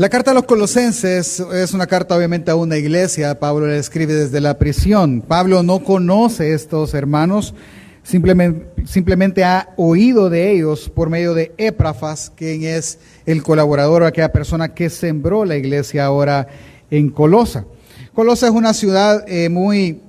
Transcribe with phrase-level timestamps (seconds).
[0.00, 3.38] La carta a los colosenses es una carta obviamente a una iglesia.
[3.38, 5.20] Pablo le escribe desde la prisión.
[5.20, 7.52] Pablo no conoce estos hermanos,
[8.02, 14.72] simplemente, ha oído de ellos por medio de Éprafas, quien es el colaborador, aquella persona
[14.72, 16.48] que sembró la iglesia ahora
[16.90, 17.66] en Colosa.
[18.14, 20.00] Colosa es una ciudad eh, muy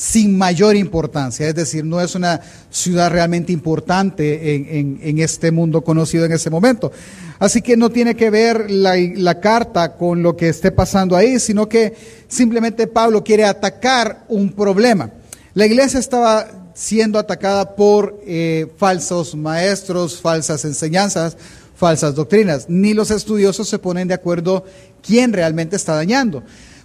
[0.00, 2.40] sin mayor importancia, es decir, no es una
[2.70, 6.90] ciudad realmente importante en, este mundo conocido en ese momento.
[7.38, 11.38] Así que no tiene que ver la, la, carta con lo que esté pasando ahí,
[11.38, 11.94] sino que
[12.28, 15.10] simplemente Pablo quiere atacar un problema.
[15.52, 21.36] La iglesia estaba siendo atacada por eh, falsos maestros, falsas enseñanzas,
[21.76, 22.70] falsas doctrinas.
[22.70, 24.64] Ni los estudiosos se ponen de acuerdo
[25.02, 26.42] quién realmente está dañando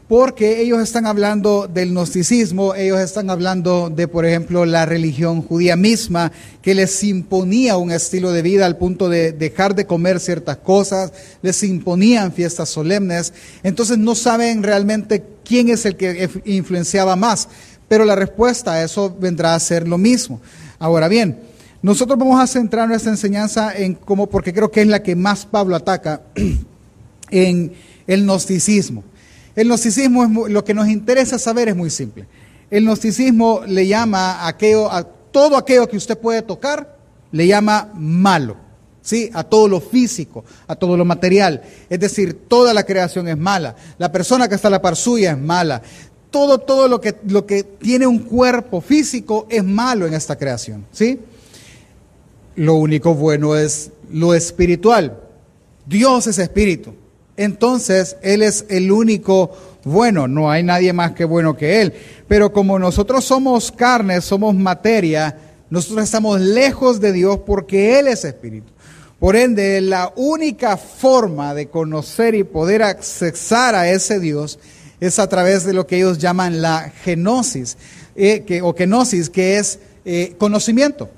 [0.07, 5.75] porque ellos están hablando del gnosticismo, ellos están hablando de, por ejemplo, la religión judía
[5.75, 10.57] misma, que les imponía un estilo de vida al punto de dejar de comer ciertas
[10.57, 17.47] cosas, les imponían fiestas solemnes, entonces no saben realmente quién es el que influenciaba más,
[17.87, 20.39] pero la respuesta a eso vendrá a ser lo mismo.
[20.77, 21.39] Ahora bien,
[21.81, 25.47] nosotros vamos a centrar nuestra enseñanza en cómo, porque creo que es la que más
[25.47, 26.21] Pablo ataca,
[27.31, 27.73] en
[28.05, 29.03] el gnosticismo.
[29.55, 32.27] El gnosticismo, es lo que nos interesa saber es muy simple.
[32.69, 36.97] El gnosticismo le llama a, aquello, a todo aquello que usted puede tocar,
[37.31, 38.57] le llama malo.
[39.01, 39.29] ¿sí?
[39.33, 41.61] A todo lo físico, a todo lo material.
[41.89, 43.75] Es decir, toda la creación es mala.
[43.97, 45.81] La persona que está a la par suya es mala.
[46.31, 50.85] Todo, todo lo que, lo que tiene un cuerpo físico es malo en esta creación.
[50.91, 51.19] ¿sí?
[52.57, 55.17] Lo único bueno es lo espiritual.
[55.85, 56.93] Dios es espíritu
[57.37, 59.51] entonces Él es el único
[59.85, 61.93] bueno, no hay nadie más que bueno que Él.
[62.27, 65.37] Pero como nosotros somos carne, somos materia,
[65.69, 68.73] nosotros estamos lejos de Dios porque Él es espíritu.
[69.19, 74.59] Por ende, la única forma de conocer y poder accesar a ese Dios
[74.99, 77.77] es a través de lo que ellos llaman la genosis,
[78.15, 81.09] eh, que, o kenosis, que es eh, conocimiento.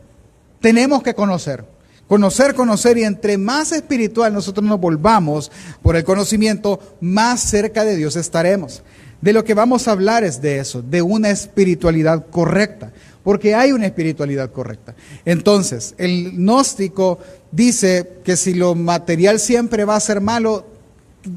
[0.60, 1.64] Tenemos que conocer.
[2.08, 5.52] Conocer, conocer y entre más espiritual nosotros nos volvamos
[5.82, 8.82] por el conocimiento, más cerca de Dios estaremos.
[9.22, 13.72] De lo que vamos a hablar es de eso, de una espiritualidad correcta, porque hay
[13.72, 14.96] una espiritualidad correcta.
[15.26, 17.20] Entonces, el gnóstico
[17.52, 20.66] dice que si lo material siempre va a ser malo,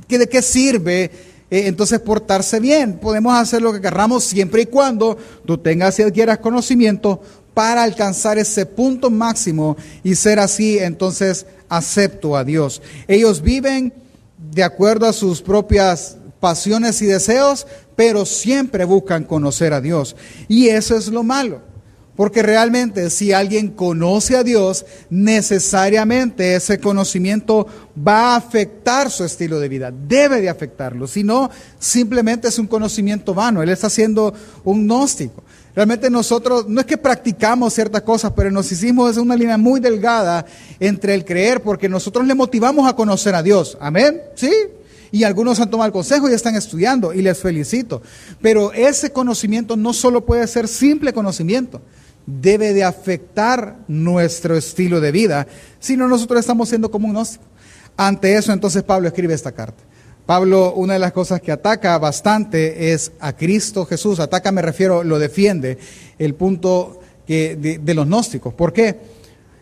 [0.09, 1.05] ¿de qué sirve
[1.51, 2.99] eh, entonces portarse bien?
[2.99, 5.17] Podemos hacer lo que querramos siempre y cuando
[5.47, 7.23] tú tengas y adquieras conocimiento
[7.55, 12.83] para alcanzar ese punto máximo y ser así entonces acepto a Dios.
[13.09, 13.93] Ellos viven
[14.53, 17.67] de acuerdo a sus propias pasiones y deseos,
[17.97, 20.17] pero siempre buscan conocer a Dios.
[20.49, 21.70] Y eso es lo malo.
[22.21, 27.67] Porque realmente si alguien conoce a Dios, necesariamente ese conocimiento
[27.97, 31.49] va a afectar su estilo de vida, debe de afectarlo, si no,
[31.79, 35.43] simplemente es un conocimiento vano, él está siendo un gnóstico.
[35.75, 39.81] Realmente nosotros, no es que practicamos ciertas cosas, pero el gnosticismo es una línea muy
[39.81, 40.45] delgada
[40.79, 43.79] entre el creer, porque nosotros le motivamos a conocer a Dios.
[43.81, 44.21] Amén.
[44.35, 44.53] ¿Sí?
[45.11, 48.03] Y algunos han tomado el consejo y están estudiando, y les felicito.
[48.43, 51.81] Pero ese conocimiento no solo puede ser simple conocimiento,
[52.41, 55.47] debe de afectar nuestro estilo de vida,
[55.79, 57.45] sino nosotros estamos siendo como un gnóstico.
[57.97, 59.83] Ante eso, entonces Pablo escribe esta carta.
[60.27, 64.21] Pablo, una de las cosas que ataca bastante es a Cristo Jesús.
[64.21, 65.79] Ataca, me refiero, lo defiende,
[66.19, 68.55] el punto que, de, los gnósticos.
[68.55, 68.97] ¿Por qué?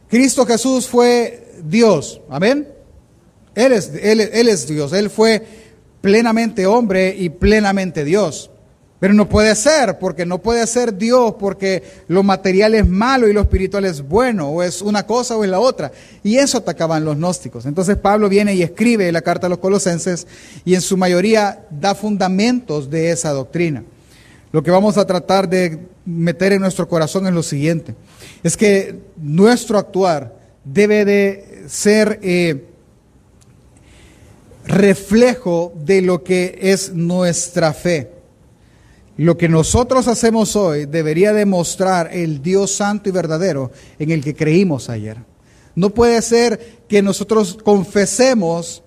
[0.08, 2.20] Cristo Jesús fue Dios.
[2.28, 2.68] Amén.
[3.54, 4.92] Él es, él es Dios.
[4.92, 5.42] Él fue
[6.00, 8.50] plenamente hombre y plenamente Dios.
[9.00, 13.32] Pero no puede ser, porque no puede ser Dios, porque lo material es malo y
[13.32, 15.92] lo espiritual es bueno, o es una cosa o es la otra.
[16.25, 17.64] Y eso atacaban los gnósticos.
[17.66, 20.26] Entonces Pablo viene y escribe la carta a los colosenses
[20.64, 23.84] y en su mayoría da fundamentos de esa doctrina.
[24.50, 27.94] Lo que vamos a tratar de meter en nuestro corazón es lo siguiente,
[28.42, 30.34] es que nuestro actuar
[30.65, 32.65] debe de ser eh,
[34.65, 38.17] reflejo de lo que es nuestra fe.
[39.18, 44.36] Lo que nosotros hacemos hoy debería demostrar el Dios santo y verdadero en el que
[44.36, 45.16] creímos ayer.
[45.74, 48.84] No puede ser que nosotros confesemos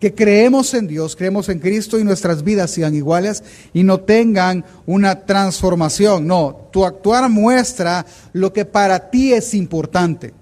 [0.00, 3.44] que creemos en Dios, creemos en Cristo y nuestras vidas sean iguales
[3.74, 6.26] y no tengan una transformación.
[6.26, 10.32] No, tu actuar muestra lo que para ti es importante.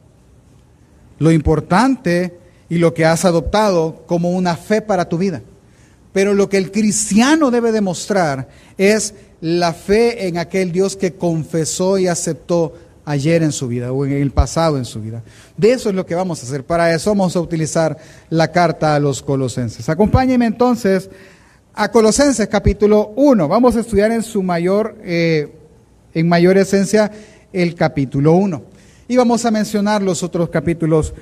[1.19, 2.39] Lo importante
[2.69, 5.43] y lo que has adoptado como una fe para tu vida.
[6.15, 11.99] Pero lo que el cristiano debe demostrar es la fe en aquel Dios que confesó
[11.99, 12.73] y aceptó
[13.05, 15.25] ayer en su vida o en el pasado en su vida.
[15.57, 16.65] De eso es lo que vamos a hacer.
[16.65, 17.99] Para eso vamos a utilizar
[18.31, 19.89] la carta a los colosenses.
[19.89, 21.11] Acompáñenme entonces
[21.75, 23.49] a Colosenses capítulo 1.
[23.49, 25.53] Vamos a estudiar en su mayor, eh,
[26.15, 27.11] en mayor esencia,
[27.53, 28.63] el capítulo 1.
[29.09, 31.13] Y vamos a mencionar los otros capítulos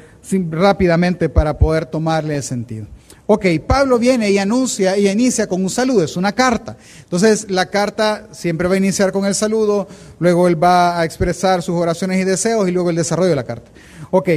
[0.50, 2.86] rápidamente para poder tomarle sentido.
[3.34, 6.76] Ok, Pablo viene y anuncia y inicia con un saludo, es una carta.
[7.04, 9.88] Entonces, la carta siempre va a iniciar con el saludo,
[10.18, 13.44] luego él va a expresar sus oraciones y deseos y luego el desarrollo de la
[13.44, 13.70] carta.
[14.10, 14.28] Ok,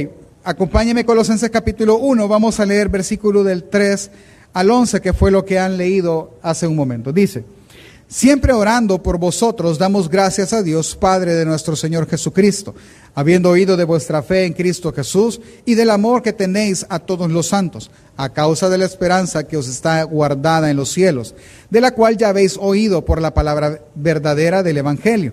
[0.44, 4.10] acompáñeme Colosenses capítulo 1, vamos a leer versículo del 3
[4.54, 7.12] al 11, que fue lo que han leído hace un momento.
[7.12, 7.44] Dice,
[8.08, 12.74] siempre orando por vosotros, damos gracias a Dios, Padre de nuestro Señor Jesucristo,
[13.14, 17.30] habiendo oído de vuestra fe en Cristo Jesús y del amor que tenéis a todos
[17.30, 21.34] los santos, a causa de la esperanza que os está guardada en los cielos,
[21.70, 25.32] de la cual ya habéis oído por la palabra verdadera del Evangelio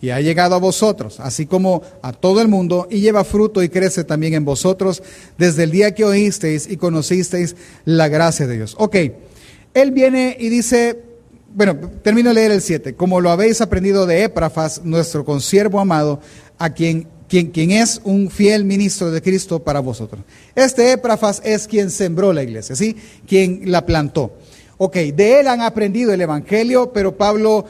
[0.00, 3.68] y ha llegado a vosotros, así como a todo el mundo, y lleva fruto y
[3.68, 5.02] crece también en vosotros
[5.36, 8.76] desde el día que oísteis y conocisteis la gracia de Dios.
[8.78, 8.96] Ok,
[9.74, 11.07] él viene y dice,
[11.54, 16.20] bueno, termino de leer el 7, como lo habéis aprendido de Éprafas, nuestro consiervo amado,
[16.58, 20.22] a quien, quien, quien es un fiel ministro de Cristo para vosotros.
[20.54, 22.96] Este Éprafas es quien sembró la iglesia, ¿sí?
[23.26, 24.32] Quien la plantó.
[24.76, 27.64] Ok, de él han aprendido el Evangelio, pero Pablo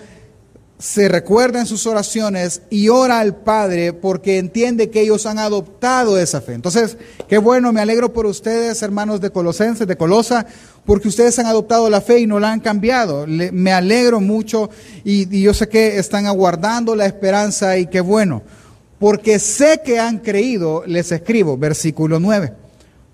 [0.79, 6.19] se recuerda en sus oraciones y ora al Padre porque entiende que ellos han adoptado
[6.19, 6.53] esa fe.
[6.55, 6.97] Entonces,
[7.29, 10.47] qué bueno, me alegro por ustedes, hermanos de Colosenses, de Colosa,
[10.89, 13.27] porque ustedes han adoptado la fe y no la han cambiado.
[13.27, 14.71] me alegro mucho
[15.05, 18.41] y, y yo sé que están aguardando la esperanza y qué bueno,
[18.99, 22.55] porque sé que han creído, les escribo, versículo 9,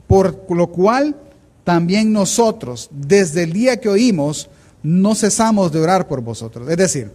[0.06, 1.16] por lo cual
[1.64, 4.48] también nosotros, desde el día que oímos,
[4.84, 6.70] no cesamos de orar por vosotros.
[6.70, 7.10] Es decir,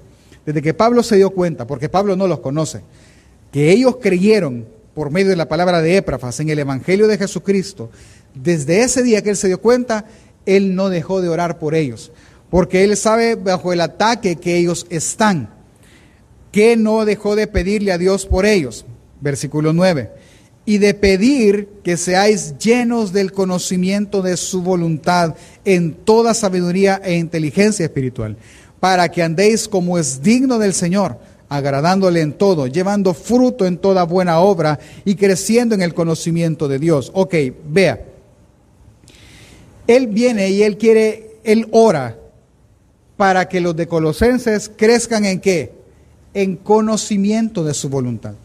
[0.45, 2.81] desde que Pablo se dio cuenta, porque Pablo no los conoce,
[3.53, 7.89] que ellos creyeron por medio de la palabra de Éprafas en el Evangelio de Jesucristo,
[8.33, 10.05] desde ese día que él se dio cuenta,
[10.55, 12.11] él no dejó de orar por ellos,
[12.49, 15.49] porque él sabe bajo el ataque que ellos están,
[16.51, 18.85] que no dejó de pedirle a Dios por ellos.
[19.21, 20.11] Versículo 9.
[20.65, 25.35] Y de pedir que seáis llenos del conocimiento de su voluntad
[25.65, 28.37] en toda sabiduría e inteligencia espiritual
[28.79, 31.17] para que andéis como es digno del Señor,
[31.49, 36.79] agradándole en todo, llevando fruto en toda buena obra y creciendo en el conocimiento de
[36.79, 37.11] Dios.
[37.13, 37.35] Ok,
[37.67, 38.08] vea.
[39.89, 42.15] Él viene y él quiere, él ora
[43.17, 45.73] para que los de Colosenses crezcan en qué?
[46.35, 48.35] En conocimiento de su voluntad.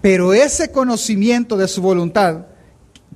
[0.00, 2.46] Pero ese conocimiento de su voluntad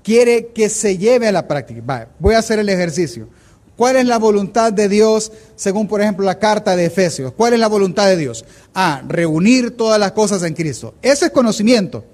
[0.03, 2.09] quiere que se lleve a la práctica.
[2.19, 3.29] voy a hacer el ejercicio.
[3.77, 7.35] ¿Cuál es la voluntad de Dios según, por ejemplo, la carta de Efesios?
[7.35, 8.45] ¿Cuál es la voluntad de Dios?
[8.75, 10.97] Ah, reunir todas las cosas en Cristo.
[11.01, 12.05] Ese es conocimiento.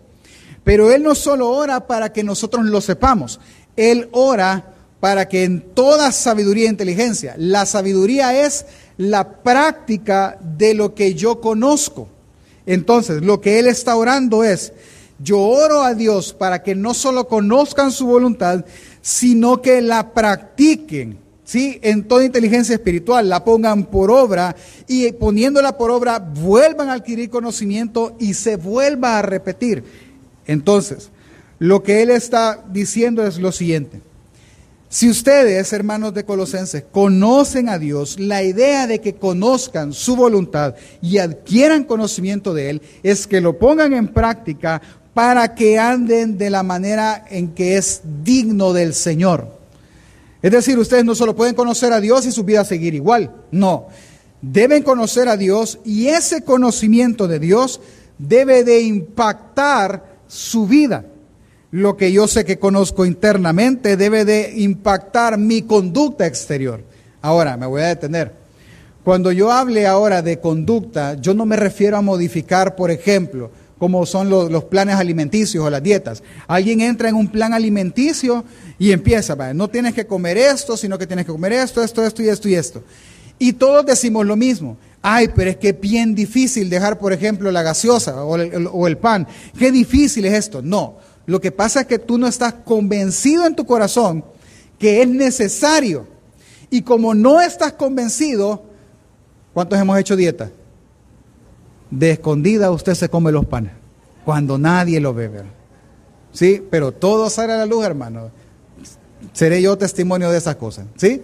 [0.65, 3.41] Pero Él no solo ora para que nosotros lo sepamos,
[3.75, 8.67] Él ora para que en toda sabiduría e inteligencia, la sabiduría es
[8.97, 12.09] la práctica de lo que yo conozco.
[12.67, 14.73] Entonces, lo que Él está orando es,
[15.21, 18.65] yo oro a Dios para que no solo conozcan su voluntad,
[19.01, 21.19] sino que la practiquen.
[21.49, 21.79] ¿sí?
[21.81, 24.55] en toda inteligencia espiritual, la pongan por obra
[24.87, 29.83] y poniéndola por obra vuelvan a adquirir conocimiento y se vuelva a repetir.
[30.47, 31.09] Entonces,
[31.59, 34.03] lo que él está diciendo es lo siguiente.
[34.91, 40.77] Si ustedes, hermanos de Colosenses, conocen a Dios, la idea de que conozcan su voluntad
[41.03, 44.81] y adquieran conocimiento de Él es que lo pongan en práctica
[45.13, 49.59] para que anden de la manera en que es digno del Señor.
[50.41, 53.89] Es decir, ustedes no solo pueden conocer a Dios y su vida seguir igual, no.
[54.41, 57.83] Deben conocer a Dios y ese conocimiento de Dios
[58.17, 61.05] debe de impactar su vida.
[61.71, 66.83] Lo que yo sé que conozco internamente debe de impactar mi conducta exterior.
[67.21, 68.33] Ahora, me voy a detener.
[69.05, 74.05] Cuando yo hable ahora de conducta, yo no me refiero a modificar, por ejemplo, como
[74.07, 76.23] son los, planes alimenticios o las dietas.
[76.47, 78.45] Alguien entra en un plan alimenticio
[78.79, 82.23] y empieza, no tienes que comer esto, sino que tienes que comer esto, esto, esto
[82.23, 82.83] y esto y esto.
[83.39, 84.77] Y todos decimos lo mismo.
[85.01, 88.99] Ay, pero es que bien difícil dejar, por ejemplo, la gaseosa o el, o el
[88.99, 89.29] pan.
[89.57, 90.61] Qué difícil es esto.
[90.61, 90.97] No,
[91.29, 94.25] lo que pasa es que tú no estás convencido en tu corazón
[94.79, 96.07] que es necesario.
[96.71, 98.65] Y como no estás convencido,
[99.55, 100.51] ¿cuántos hemos hecho dieta?
[101.91, 103.73] de escondida usted se come los panes,
[104.25, 105.31] cuando nadie lo ve.
[106.33, 106.63] ¿Sí?
[106.71, 108.31] Pero todo sale a la luz, hermano.
[109.33, 110.87] Seré yo testimonio de esas cosas.
[110.97, 111.23] ¿Sí?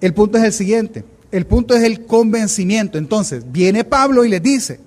[0.00, 1.04] El punto es el siguiente.
[1.30, 2.98] El punto es el convencimiento.
[2.98, 4.80] Entonces, viene Pablo y les dice,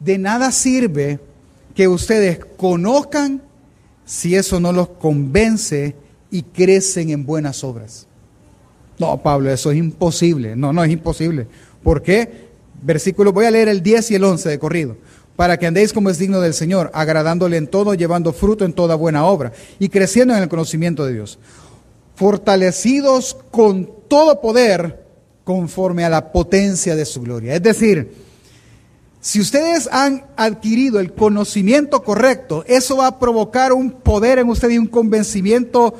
[0.00, 1.20] de nada sirve
[1.74, 3.42] que ustedes conozcan
[4.04, 5.96] si eso no los convence
[6.30, 8.06] y crecen en buenas obras.
[8.98, 10.54] No, Pablo, eso es imposible.
[10.54, 11.46] No, no es imposible.
[11.82, 12.48] ¿Por qué?
[12.82, 14.96] Versículo, voy a leer el 10 y el 11 de corrido.
[15.36, 18.94] Para que andéis como es digno del Señor, agradándole en todo, llevando fruto en toda
[18.94, 21.38] buena obra y creciendo en el conocimiento de Dios.
[22.14, 25.04] Fortalecidos con todo poder
[25.42, 27.54] conforme a la potencia de su gloria.
[27.54, 28.12] Es decir,
[29.24, 34.74] si ustedes han adquirido el conocimiento correcto, eso va a provocar un poder en ustedes
[34.74, 35.94] y un convencimiento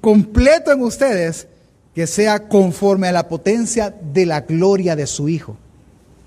[0.00, 1.48] completo en ustedes
[1.96, 5.56] que sea conforme a la potencia de la gloria de su Hijo.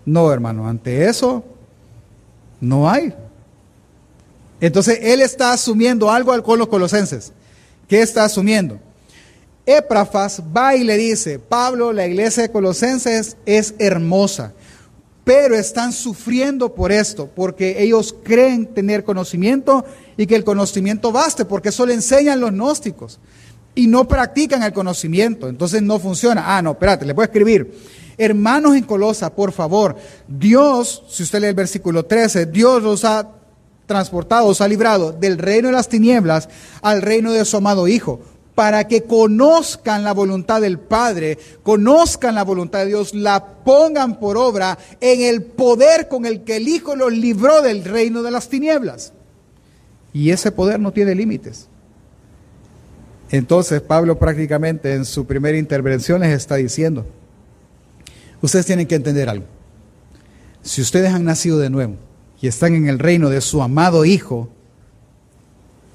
[0.05, 1.45] No, hermano, ante eso
[2.59, 3.13] no hay.
[4.59, 7.31] Entonces, él está asumiendo algo con los colosenses.
[7.87, 8.79] ¿Qué está asumiendo?
[9.65, 14.51] Éprafas va y le dice, Pablo, la iglesia de Colosenses es hermosa
[15.25, 19.83] pero están sufriendo por esto, porque ellos creen tener conocimiento
[20.15, 23.19] y que el conocimiento baste, porque eso le enseñan los gnósticos
[23.73, 26.55] y no practican el conocimiento, entonces no funciona.
[26.55, 27.75] Ah, no, espérate, le voy a escribir.
[28.17, 29.95] Hermanos en Colosa, por favor,
[30.27, 33.27] Dios, si usted lee el versículo 13, Dios los ha
[33.87, 36.49] transportado, os ha librado del reino de las tinieblas
[36.83, 38.21] al reino de su amado Hijo
[38.55, 44.37] para que conozcan la voluntad del Padre, conozcan la voluntad de Dios, la pongan por
[44.37, 48.47] obra en el poder con el que el Hijo los libró del reino de las
[48.47, 49.11] tinieblas.
[50.13, 51.67] Y ese poder no tiene límites.
[53.29, 57.05] Entonces Pablo prácticamente en su primera intervención les está diciendo,
[58.41, 59.45] ustedes tienen que entender algo.
[60.61, 61.95] Si ustedes han nacido de nuevo
[62.41, 64.49] y están en el reino de su amado Hijo,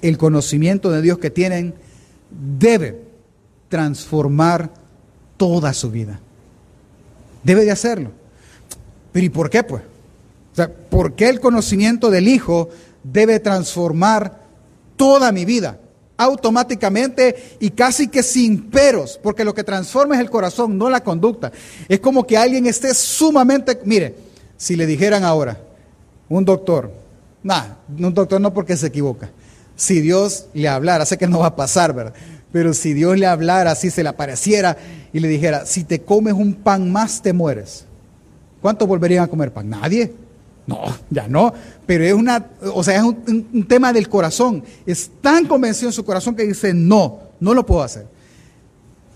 [0.02, 1.74] el conocimiento de Dios que tienen
[2.30, 3.02] debe
[3.68, 4.70] transformar
[5.36, 6.20] toda su vida.
[7.42, 8.10] Debe de hacerlo.
[9.12, 9.82] Pero ¿y por qué pues?
[10.52, 12.68] O sea, ¿por qué el conocimiento del Hijo
[13.02, 14.44] debe transformar
[14.96, 15.78] toda mi vida?
[16.20, 21.02] automáticamente y casi que sin peros, porque lo que transforma es el corazón, no la
[21.02, 21.50] conducta.
[21.88, 24.14] Es como que alguien esté sumamente, mire,
[24.58, 25.58] si le dijeran ahora,
[26.28, 26.92] un doctor,
[27.42, 29.30] nada, un doctor no porque se equivoca,
[29.80, 32.12] si Dios le hablara, sé que no va a pasar, ¿verdad?
[32.52, 34.76] Pero si Dios le hablara, si se le apareciera
[35.10, 37.86] y le dijera, si te comes un pan más te mueres.
[38.60, 39.70] ¿Cuántos volverían a comer pan?
[39.70, 40.12] Nadie.
[40.66, 41.54] No, ya no.
[41.86, 42.44] Pero es una,
[42.74, 44.62] o sea, es un, tema del corazón.
[44.84, 48.06] Es tan convencido en su corazón que dice, no, no lo puedo hacer.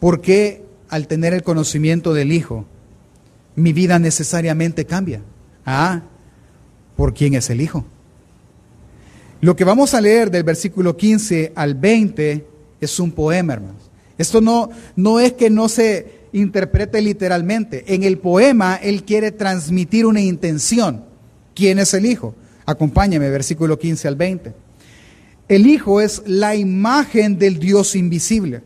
[0.00, 2.64] Porque al tener el conocimiento del Hijo,
[3.54, 5.20] mi vida necesariamente cambia.
[5.66, 6.00] Ah,
[6.96, 7.84] ¿por quién es el Hijo?
[9.44, 12.46] Lo que vamos a leer del versículo 15 al 20
[12.80, 13.90] es un poema, hermanos.
[14.16, 17.84] Esto no, no es que no se interprete literalmente.
[17.94, 21.04] En el poema él quiere transmitir una intención.
[21.54, 22.34] ¿Quién es el Hijo?
[22.64, 24.54] Acompáñame, versículo 15 al 20.
[25.48, 28.62] El Hijo es la imagen del Dios invisible,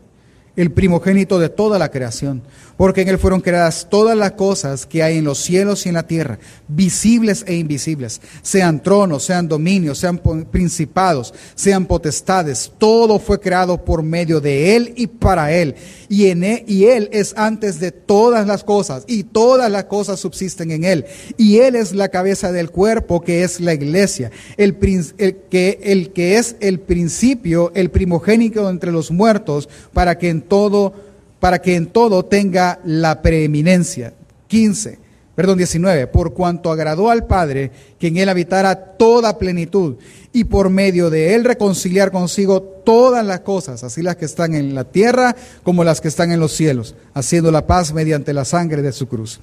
[0.55, 2.41] el primogénito de toda la creación
[2.79, 5.95] porque en Él fueron creadas todas las cosas que hay en los cielos y en
[5.95, 10.17] la tierra, visibles e invisibles, sean tronos, sean dominios, sean
[10.49, 15.75] principados, sean potestades, todo fue creado por medio de Él y para Él.
[16.07, 20.21] Y, en él, y Él es antes de todas las cosas, y todas las cosas
[20.21, 21.05] subsisten en Él.
[21.35, 24.77] Y Él es la cabeza del cuerpo que es la iglesia, el,
[25.17, 30.41] el, que, el que es el principio, el primogénito entre los muertos, para que en
[30.41, 31.08] todo
[31.39, 34.13] para que en todo tenga la preeminencia.
[34.47, 34.99] 15,
[35.35, 39.95] perdón, 19, por cuanto agradó al Padre que en él habitara toda plenitud
[40.33, 44.75] y por medio de él reconciliar consigo todas las cosas, así las que están en
[44.75, 48.81] la tierra como las que están en los cielos, haciendo la paz mediante la sangre
[48.81, 49.39] de su cruz.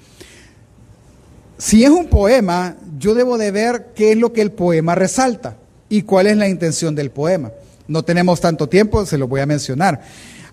[1.59, 5.57] Si es un poema, yo debo de ver qué es lo que el poema resalta
[5.89, 7.53] y cuál es la intención del poema.
[7.89, 10.03] No tenemos tanto tiempo, se lo voy a mencionar.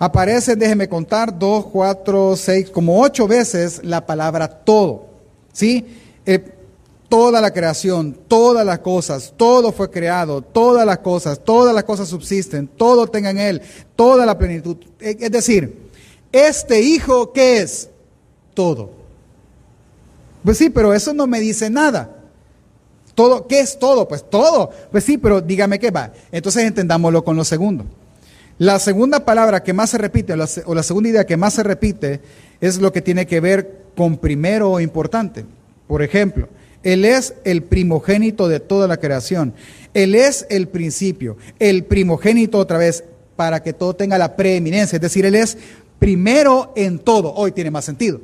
[0.03, 5.05] Aparece, déjeme contar, dos, cuatro, seis, como ocho veces la palabra todo.
[5.53, 5.85] ¿Sí?
[6.25, 6.43] Eh,
[7.07, 12.09] toda la creación, todas las cosas, todo fue creado, todas las cosas, todas las cosas
[12.09, 13.61] subsisten, todo tenga en él,
[13.95, 14.75] toda la plenitud.
[14.99, 15.89] Eh, es decir,
[16.33, 17.89] este hijo, ¿qué es?
[18.53, 18.89] Todo.
[20.43, 22.13] Pues sí, pero eso no me dice nada.
[23.15, 24.05] Todo, ¿qué es todo?
[24.05, 24.69] Pues todo.
[24.91, 26.11] Pues sí, pero dígame qué va.
[26.29, 27.85] Entonces entendámoslo con lo segundo.
[28.59, 32.21] La segunda palabra que más se repite, o la segunda idea que más se repite,
[32.61, 35.45] es lo que tiene que ver con primero o importante.
[35.87, 36.47] Por ejemplo,
[36.83, 39.53] Él es el primogénito de toda la creación.
[39.93, 43.03] Él es el principio, el primogénito otra vez,
[43.35, 44.97] para que todo tenga la preeminencia.
[44.97, 45.57] Es decir, Él es
[45.97, 47.33] primero en todo.
[47.33, 48.21] Hoy tiene más sentido.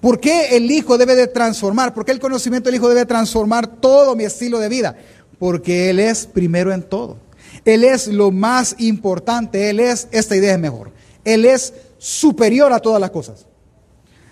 [0.00, 1.94] ¿Por qué el Hijo debe de transformar?
[1.94, 4.96] ¿Por qué el conocimiento del Hijo debe transformar todo mi estilo de vida?
[5.38, 7.16] Porque Él es primero en todo.
[7.64, 9.70] Él es lo más importante.
[9.70, 10.92] Él es, esta idea es mejor.
[11.24, 13.46] Él es superior a todas las cosas.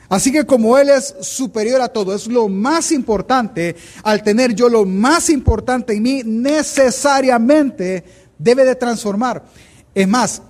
[0.09, 4.69] Así que como Él es superior a todo, es lo más importante, al tener yo
[4.71, 8.05] lo más importante en mí, necesariamente
[8.39, 9.45] debe de transformar.
[9.95, 10.41] Es más,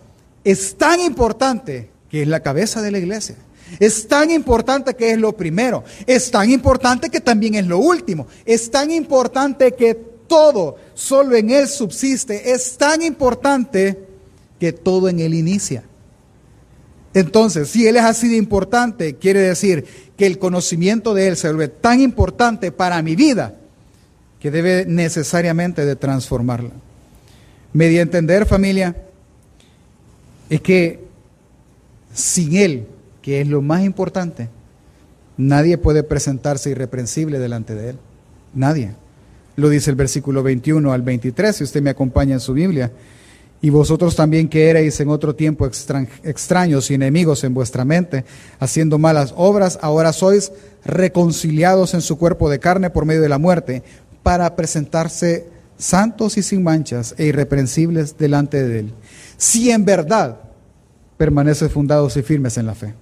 [0.45, 3.37] es tan importante que es la cabeza de la iglesia.
[3.81, 5.85] Es tan importante que es lo primero.
[6.07, 8.27] Es tan importante que también es lo último.
[8.47, 12.53] Es tan importante que todo solo en Él subsiste.
[12.53, 13.99] Es tan importante
[14.61, 15.83] que todo en Él inicia.
[17.15, 19.85] Entonces, si Él es así de importante, quiere decir
[20.17, 23.55] que el conocimiento de Él se vuelve tan importante para mi vida
[24.41, 26.71] que debe necesariamente de transformarla.
[27.73, 28.95] Me di a entender, familia,
[30.49, 31.05] es que
[32.13, 32.87] sin Él,
[33.23, 34.49] que es lo más importante,
[35.37, 37.99] nadie puede presentarse irreprensible delante de Él.
[38.55, 38.95] Nadie.
[39.59, 42.93] Lo dice el versículo 21 al 23, si usted me acompaña en su Biblia.
[43.61, 48.25] Y vosotros también que erais en otro tiempo extraños y enemigos en vuestra mente,
[48.61, 50.53] haciendo malas obras, ahora sois
[50.85, 53.83] reconciliados en su cuerpo de carne por medio de la muerte,
[54.23, 58.93] para presentarse santos y sin manchas e irreprensibles delante de Él.
[59.39, 60.39] Si en verdad
[61.17, 62.95] permanece fundados y firmes en la fe.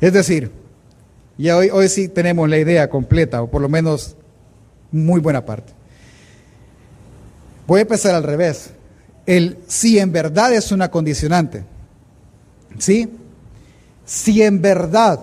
[0.00, 0.52] Es decir,
[1.36, 4.14] ya hoy, hoy sí tenemos la idea completa, o por lo menos
[4.90, 5.72] muy buena parte.
[7.66, 8.70] Voy a empezar al revés
[9.26, 11.64] el si en verdad es una condicionante.
[12.78, 13.10] ¿Sí?
[14.06, 15.20] Si en verdad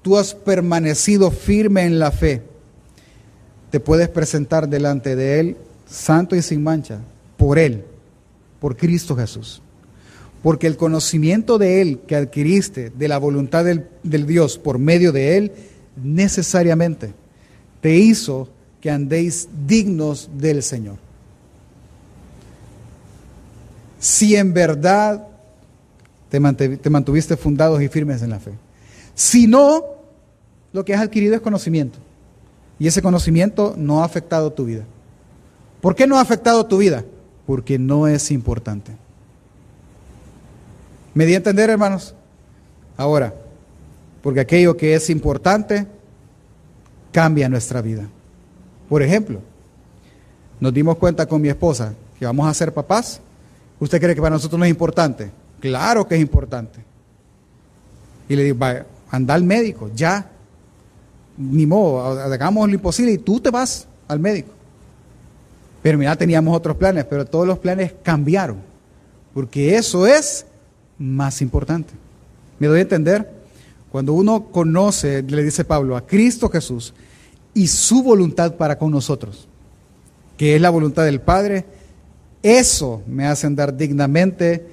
[0.00, 2.42] tú has permanecido firme en la fe,
[3.70, 7.00] te puedes presentar delante de Él santo y sin mancha,
[7.36, 7.84] por Él,
[8.60, 9.60] por Cristo Jesús.
[10.42, 15.12] Porque el conocimiento de Él que adquiriste, de la voluntad del, del Dios por medio
[15.12, 15.52] de Él,
[16.02, 17.12] necesariamente
[17.80, 18.48] te hizo
[18.80, 21.06] que andéis dignos del Señor
[24.06, 25.26] si en verdad
[26.28, 26.40] te,
[26.90, 28.52] mantuviste fundados y firmes en la fe.
[29.14, 29.84] Si no,
[30.72, 31.98] lo que has adquirido es conocimiento.
[32.78, 34.84] Y ese conocimiento no ha afectado tu vida.
[35.80, 37.04] ¿Por qué no ha afectado tu vida?
[37.46, 38.92] Porque no es importante.
[41.12, 42.14] ¿Me di a entender, hermanos?
[42.96, 43.34] Ahora,
[44.22, 45.86] porque aquello que es importante
[47.12, 48.06] cambia nuestra vida.
[48.88, 49.40] Por ejemplo,
[50.60, 53.20] nos dimos cuenta con mi esposa que vamos a ser papás
[53.78, 55.30] ¿Usted cree que para nosotros no es importante?
[55.60, 56.80] Claro que es importante.
[58.28, 58.58] Y le digo,
[59.10, 60.30] anda al médico, ya.
[61.36, 64.50] Ni modo, hagamos lo imposible y tú te vas al médico.
[65.82, 68.58] Pero mira, teníamos otros planes, pero todos los planes cambiaron.
[69.34, 70.46] Porque eso es
[70.98, 71.92] más importante.
[72.58, 73.30] ¿Me doy a entender?
[73.96, 76.92] Cuando uno conoce, le dice Pablo, a Cristo Jesús
[77.54, 79.48] y su voluntad para con nosotros,
[80.36, 81.64] que es la voluntad del Padre,
[82.42, 84.66] eso me hace andar dignamente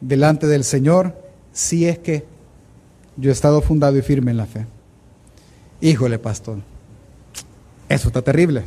[0.00, 1.16] delante del Señor
[1.52, 2.24] si es que
[3.16, 4.66] yo he estado fundado y firme en la fe.
[5.80, 6.58] Híjole, pastor.
[7.88, 8.64] Eso está terrible.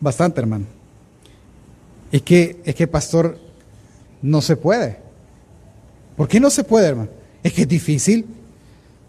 [0.00, 0.64] Bastante, hermano.
[2.10, 3.38] Es que, es que, pastor,
[4.22, 5.00] no se puede.
[6.16, 7.10] ¿Por qué no se puede, hermano?
[7.42, 8.37] Es que es difícil.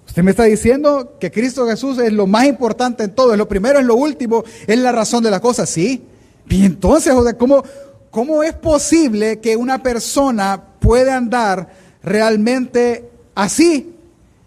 [0.09, 3.47] Usted me está diciendo que Cristo Jesús es lo más importante en todo, es lo
[3.47, 6.03] primero, es lo último, es la razón de la cosa, sí.
[6.49, 7.63] Y entonces, ¿cómo,
[8.09, 11.69] ¿Cómo es posible que una persona pueda andar
[12.01, 13.93] realmente así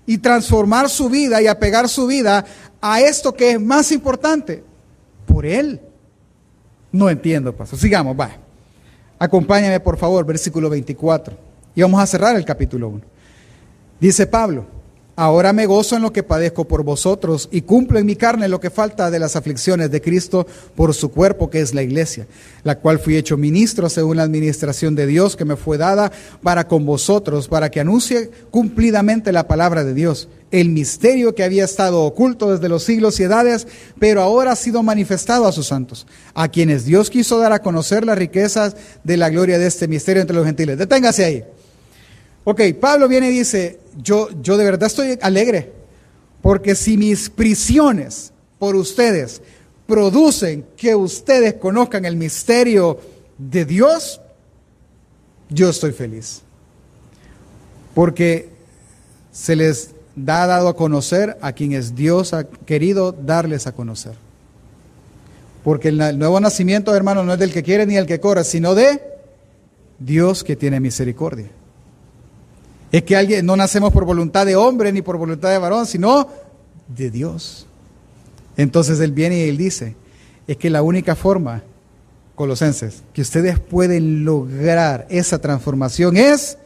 [0.04, 2.44] y transformar su vida y apegar su vida
[2.80, 4.64] a esto que es más importante?
[5.26, 5.80] Por él.
[6.90, 7.78] No entiendo, pastor.
[7.78, 8.32] Sigamos, va.
[9.16, 11.36] Acompáñame, por favor, versículo 24.
[11.76, 13.00] Y vamos a cerrar el capítulo 1.
[14.00, 14.81] Dice Pablo.
[15.22, 18.58] Ahora me gozo en lo que padezco por vosotros y cumplo en mi carne lo
[18.58, 22.26] que falta de las aflicciones de Cristo por su cuerpo, que es la iglesia,
[22.64, 26.10] la cual fui hecho ministro según la administración de Dios que me fue dada
[26.42, 31.66] para con vosotros, para que anuncie cumplidamente la palabra de Dios, el misterio que había
[31.66, 33.68] estado oculto desde los siglos y edades,
[34.00, 36.04] pero ahora ha sido manifestado a sus santos,
[36.34, 40.20] a quienes Dios quiso dar a conocer las riquezas de la gloria de este misterio
[40.20, 40.78] entre los gentiles.
[40.78, 41.44] Deténgase ahí.
[42.44, 45.72] Ok, Pablo viene y dice, yo, yo de verdad estoy alegre,
[46.40, 49.40] porque si mis prisiones por ustedes
[49.86, 52.98] producen que ustedes conozcan el misterio
[53.38, 54.20] de Dios,
[55.48, 56.42] yo estoy feliz.
[57.94, 58.48] Porque
[59.30, 64.14] se les da dado a conocer a quienes Dios ha querido darles a conocer.
[65.62, 68.74] Porque el nuevo nacimiento, hermano, no es del que quiere ni el que corre, sino
[68.74, 69.00] de
[69.98, 71.50] Dios que tiene misericordia.
[72.92, 76.28] Es que alguien, no nacemos por voluntad de hombre ni por voluntad de varón, sino
[76.88, 77.66] de Dios.
[78.56, 79.96] Entonces él viene y él dice,
[80.46, 81.62] es que la única forma,
[82.34, 86.58] colosenses, que ustedes pueden lograr esa transformación es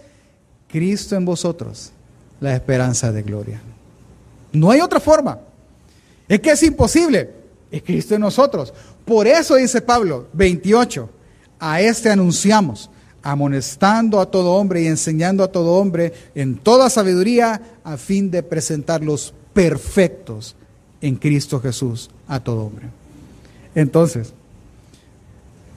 [0.69, 1.93] Cristo en vosotros,
[2.41, 3.61] la esperanza de gloria.
[4.53, 5.39] No hay otra forma.
[6.29, 7.31] Es que es imposible.
[7.71, 8.73] Es Cristo en nosotros.
[9.05, 11.09] Por eso dice Pablo 28,
[11.59, 12.91] a este anunciamos,
[13.27, 18.45] amonestando a todo hombre y enseñando a todo hombre en toda sabiduría a fin de
[18.45, 20.55] presentarlos perfectos
[21.01, 22.87] en Cristo Jesús a todo hombre.
[23.75, 24.33] Entonces,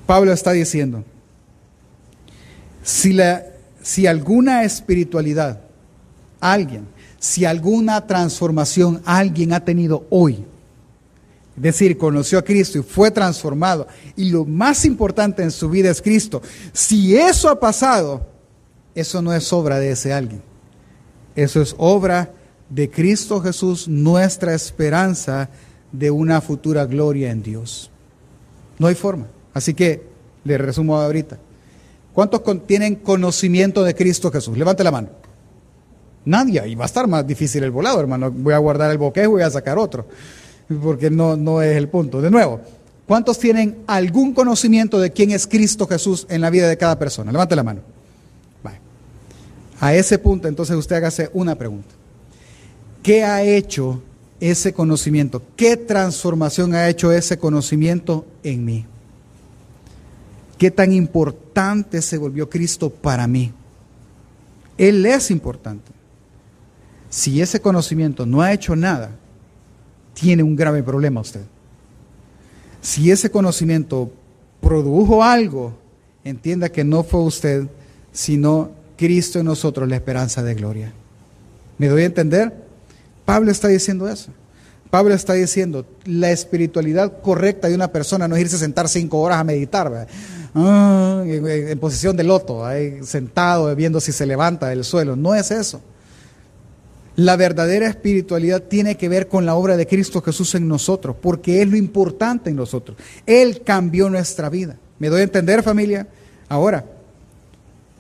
[0.05, 1.03] Pablo está diciendo,
[2.83, 3.43] si, la,
[3.81, 5.59] si alguna espiritualidad,
[6.39, 6.85] alguien,
[7.17, 10.45] si alguna transformación alguien ha tenido hoy,
[11.60, 15.91] es decir, conoció a Cristo y fue transformado, y lo más importante en su vida
[15.91, 16.41] es Cristo,
[16.72, 18.26] si eso ha pasado,
[18.95, 20.41] eso no es obra de ese alguien,
[21.36, 22.34] eso es obra
[22.69, 25.50] de Cristo Jesús, nuestra esperanza
[25.91, 27.91] de una futura gloria en Dios.
[28.78, 29.28] No hay forma.
[29.54, 30.04] Así que
[30.43, 31.38] le resumo ahorita.
[32.13, 34.58] ¿Cuántos tienen conocimiento de Cristo Jesús?
[34.58, 35.10] Levante la mano.
[36.26, 36.67] Nadie.
[36.67, 38.32] Y va a estar más difícil el volado, hermano.
[38.32, 40.06] Voy a guardar el boquejo y voy a sacar otro.
[40.82, 42.21] Porque no, no es el punto.
[42.21, 42.62] De nuevo,
[43.08, 47.32] ¿cuántos tienen algún conocimiento de quién es Cristo Jesús en la vida de cada persona?
[47.32, 47.82] Levante la mano.
[49.79, 51.88] A ese punto, entonces usted hágase una pregunta.
[53.01, 54.01] ¿Qué ha hecho
[54.39, 55.41] ese conocimiento?
[55.55, 58.86] ¿Qué transformación ha hecho ese conocimiento en mí?
[60.58, 63.53] ¿Qué tan importante se volvió Cristo para mí?
[64.77, 65.91] Él es importante.
[67.10, 69.12] Si ese conocimiento no ha hecho nada,
[70.19, 71.41] tiene un grave problema usted.
[72.82, 74.12] Si ese conocimiento
[74.62, 75.73] produjo algo,
[76.23, 77.67] entienda que no fue usted,
[78.12, 80.91] sino Cristo en nosotros, la esperanza de gloria.
[81.77, 82.53] ¿Me doy a entender?
[83.25, 84.32] Pablo está diciendo eso.
[84.89, 89.19] Pablo está diciendo, la espiritualidad correcta de una persona no es irse a sentar cinco
[89.19, 90.08] horas a meditar,
[90.55, 95.15] ah, en, posición de loto, ahí, sentado viendo si se levanta del suelo.
[95.15, 95.79] No es eso.
[97.19, 101.62] La verdadera espiritualidad tiene que ver con la obra de Cristo Jesús en nosotros, porque
[101.62, 102.97] es lo importante en nosotros.
[103.25, 104.77] Él cambió nuestra vida.
[104.99, 106.08] ¿Me doy a entender, familia?
[106.47, 106.86] Ahora,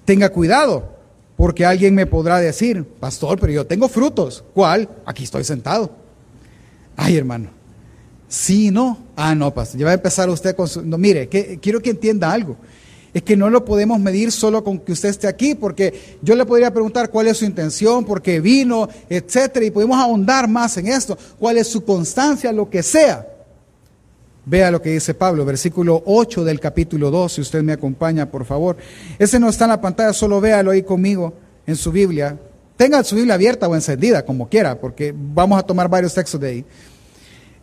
[0.05, 0.95] tenga cuidado,
[1.35, 4.41] porque alguien me podrá decir, pastor, pero yo tengo frutos.
[4.53, 4.87] ¿Cuál?
[5.05, 5.91] Aquí estoy sentado.
[6.95, 7.49] Ay, hermano.
[8.29, 8.99] Sí, no.
[9.17, 9.81] Ah, no, pastor.
[9.81, 10.81] Ya va a empezar usted con su...
[10.81, 12.55] No, mire, quiero que entienda algo.
[13.13, 16.45] Es que no lo podemos medir solo con que usted esté aquí, porque yo le
[16.45, 20.87] podría preguntar cuál es su intención, por qué vino, etcétera, y podemos ahondar más en
[20.87, 23.27] esto, cuál es su constancia, lo que sea.
[24.45, 28.45] Vea lo que dice Pablo, versículo 8 del capítulo 2, si usted me acompaña, por
[28.45, 28.77] favor.
[29.17, 31.33] Ese no está en la pantalla, solo véalo ahí conmigo
[31.67, 32.37] en su Biblia.
[32.75, 36.47] Tenga su Biblia abierta o encendida, como quiera, porque vamos a tomar varios textos de
[36.47, 36.65] ahí.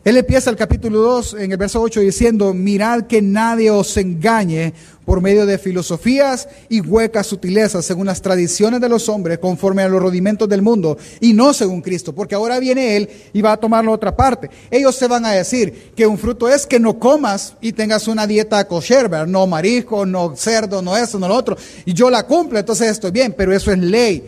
[0.06, 4.72] Él empieza el capítulo 2 en el verso 8 diciendo, mirad que nadie os engañe
[5.04, 9.88] por medio de filosofías y huecas sutilezas según las tradiciones de los hombres, conforme a
[9.88, 13.56] los rudimentos del mundo, y no según Cristo, porque ahora viene Él y va a
[13.56, 14.48] tomar la otra parte.
[14.70, 18.28] Ellos se van a decir que un fruto es que no comas y tengas una
[18.28, 22.60] dieta kosher, no marisco, no cerdo, no eso, no lo otro, y yo la cumplo,
[22.60, 24.22] entonces estoy bien, pero eso es ley.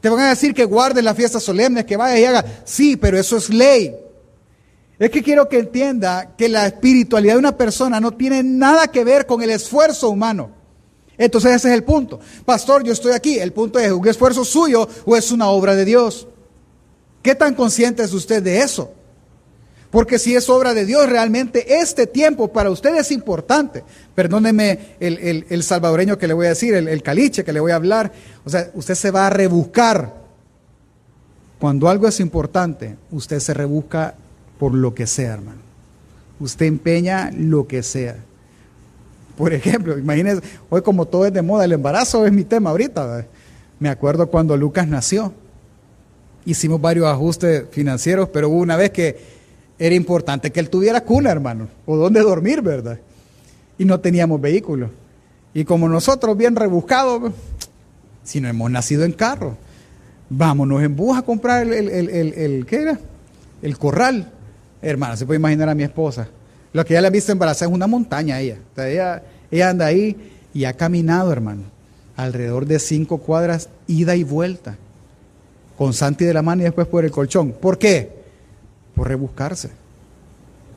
[0.00, 3.18] Te van a decir que guardes las fiestas solemnes, que vaya y haga, sí, pero
[3.18, 3.96] eso es ley.
[4.98, 9.04] Es que quiero que entienda que la espiritualidad de una persona no tiene nada que
[9.04, 10.50] ver con el esfuerzo humano.
[11.16, 12.18] Entonces ese es el punto.
[12.44, 13.38] Pastor, yo estoy aquí.
[13.38, 16.26] El punto es, ¿un esfuerzo suyo o es una obra de Dios?
[17.22, 18.92] ¿Qué tan consciente es usted de eso?
[19.90, 23.84] Porque si es obra de Dios, realmente este tiempo para usted es importante.
[24.14, 27.76] Perdóneme el, salvadoreño que le voy a decir, el, el caliche que le voy a
[27.76, 28.12] hablar.
[28.44, 30.14] O sea, usted se va a rebuscar.
[31.58, 34.14] Cuando algo es importante, usted se rebusca
[34.58, 35.60] por lo que sea, hermano.
[36.40, 38.16] Usted empeña lo que sea.
[39.36, 43.24] Por ejemplo, imagínense, hoy como todo es de moda, el embarazo es mi tema ahorita.
[43.78, 45.32] Me acuerdo cuando Lucas nació.
[46.44, 49.16] Hicimos varios ajustes financieros, pero hubo una vez que
[49.78, 52.98] era importante que él tuviera cuna, hermano, o dónde dormir, ¿verdad?
[53.78, 54.90] Y no teníamos vehículo.
[55.54, 57.32] Y como nosotros, bien rebuscados,
[58.24, 59.56] si no hemos nacido en carro,
[60.30, 62.98] vámonos en bus a comprar el, el ¿qué era?
[63.62, 64.32] El corral.
[64.80, 66.28] Hermana, se puede imaginar a mi esposa.
[66.72, 68.58] Lo que ella le ha visto embarazada es una montaña ella.
[68.76, 69.22] ella.
[69.50, 70.16] Ella anda ahí
[70.52, 71.62] y ha caminado, hermano,
[72.16, 74.76] alrededor de cinco cuadras, ida y vuelta,
[75.76, 77.52] con Santi de la mano y después por el colchón.
[77.52, 78.10] ¿Por qué?
[78.94, 79.70] Por rebuscarse,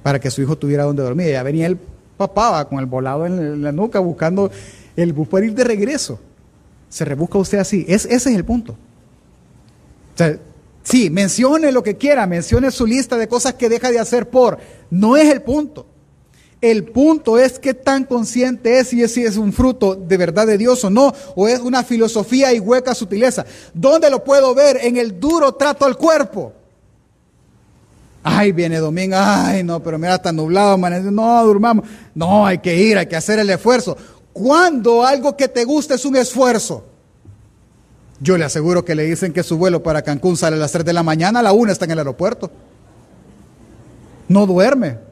[0.04, 1.32] para que su hijo tuviera donde dormir.
[1.32, 1.78] Ya venía el
[2.18, 4.52] papá con el volado en la nuca buscando
[4.96, 6.20] el bus para ir de regreso.
[6.90, 7.86] Se rebusca usted así.
[7.88, 8.76] Es, ese es el punto.
[10.84, 14.60] Sí, mencione lo que quiera, mencione su lista de cosas que deja de hacer por.
[14.90, 15.88] No es el punto.
[16.62, 20.84] El punto es qué tan consciente es si es un fruto de verdad de Dios
[20.84, 23.46] o no, o es una filosofía y hueca sutileza.
[23.74, 24.78] ¿Dónde lo puedo ver?
[24.84, 26.54] En el duro trato al cuerpo.
[28.24, 31.86] Ay, viene domingo, ay, no, pero mira, está nublado, no, durmamos.
[32.14, 33.98] No, hay que ir, hay que hacer el esfuerzo.
[34.32, 36.86] Cuando algo que te gusta es un esfuerzo?
[38.22, 40.86] Yo le aseguro que le dicen que su vuelo para Cancún sale a las 3
[40.86, 42.52] de la mañana, a la 1 está en el aeropuerto.
[44.30, 45.12] No duerme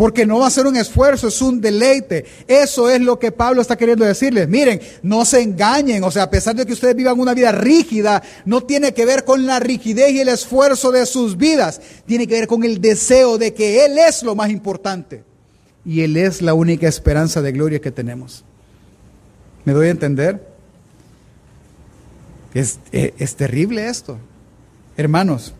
[0.00, 2.24] porque no va a ser un esfuerzo, es un deleite.
[2.48, 4.48] Eso es lo que Pablo está queriendo decirles.
[4.48, 8.22] Miren, no se engañen, o sea, a pesar de que ustedes vivan una vida rígida,
[8.46, 12.32] no tiene que ver con la rigidez y el esfuerzo de sus vidas, tiene que
[12.32, 15.22] ver con el deseo de que Él es lo más importante
[15.84, 18.42] y Él es la única esperanza de gloria que tenemos.
[19.66, 20.49] ¿Me doy a entender?
[22.54, 24.18] Es, es, terrible esto.
[24.96, 25.54] Hermanos,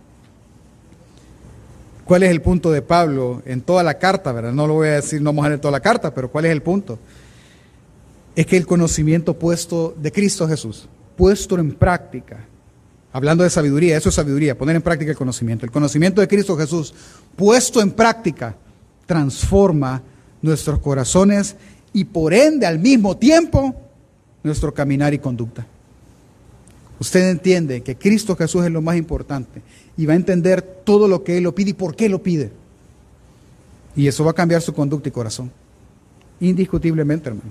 [2.05, 4.33] ¿Cuál es el punto de Pablo en toda la carta?
[4.33, 4.53] ¿verdad?
[4.53, 6.99] No lo voy a decir, no vamos toda la carta, pero ¿cuál es el punto?
[8.35, 12.39] Es que el conocimiento puesto de Cristo Jesús, puesto en práctica,
[13.13, 15.65] hablando de sabiduría, eso es sabiduría, poner en práctica el conocimiento.
[15.65, 16.93] El conocimiento de Cristo Jesús,
[17.37, 18.57] puesto en práctica,
[19.07, 20.03] transforma
[20.43, 21.55] nuestros corazones
[21.93, 23.73] y por ende al mismo tiempo
[24.43, 25.65] nuestro caminar y conducta.
[27.01, 29.63] Usted entiende que Cristo Jesús es lo más importante
[29.97, 32.51] y va a entender todo lo que Él lo pide y por qué lo pide.
[33.97, 35.51] Y eso va a cambiar su conducta y corazón.
[36.41, 37.51] Indiscutiblemente, hermano.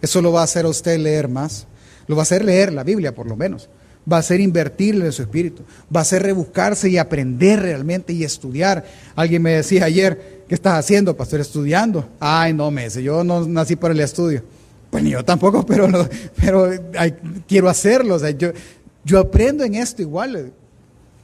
[0.00, 1.66] Eso lo va a hacer a usted leer más.
[2.06, 3.68] Lo va a hacer leer la Biblia, por lo menos.
[4.10, 5.64] Va a hacer invertirle en su espíritu.
[5.94, 8.84] Va a hacer rebuscarse y aprender realmente y estudiar.
[9.16, 11.40] Alguien me decía ayer, ¿qué estás haciendo, pastor?
[11.40, 12.08] Estudiando.
[12.20, 14.42] Ay, no, me dice, yo no nací para el estudio.
[14.92, 15.88] Pues ni yo tampoco, pero,
[16.38, 16.68] pero
[17.48, 18.16] quiero hacerlo.
[18.16, 18.50] O sea, yo,
[19.04, 20.52] yo aprendo en esto igual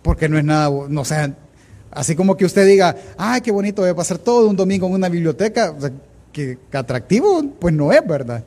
[0.01, 1.37] porque no es nada, no sea,
[1.91, 4.95] así como que usted diga, ay, qué bonito voy a pasar todo un domingo en
[4.95, 5.93] una biblioteca, o sea,
[6.33, 8.43] que, atractivo, pues no es, ¿verdad?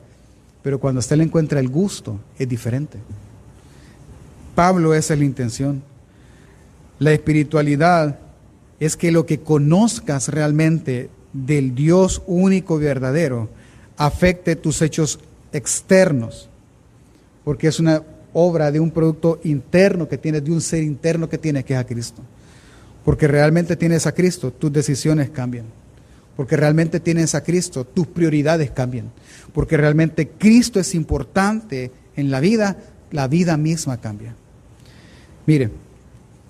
[0.64, 2.98] Pero cuando usted le encuentra el gusto, es diferente.
[4.56, 5.84] Pablo, esa es la intención.
[6.98, 8.18] La espiritualidad
[8.80, 13.50] es que lo que conozcas realmente del Dios único y verdadero
[14.06, 15.20] afecte tus hechos
[15.54, 16.50] externos,
[17.44, 18.02] porque es una
[18.34, 21.80] obra de un producto interno que tienes, de un ser interno que tienes, que es
[21.80, 22.24] a Cristo.
[23.06, 25.66] Porque realmente tienes a Cristo, tus decisiones cambian.
[26.36, 29.12] Porque realmente tienes a Cristo, tus prioridades cambian.
[29.54, 32.78] Porque realmente Cristo es importante en la vida,
[33.12, 34.34] la vida misma cambia.
[35.46, 35.70] Mire,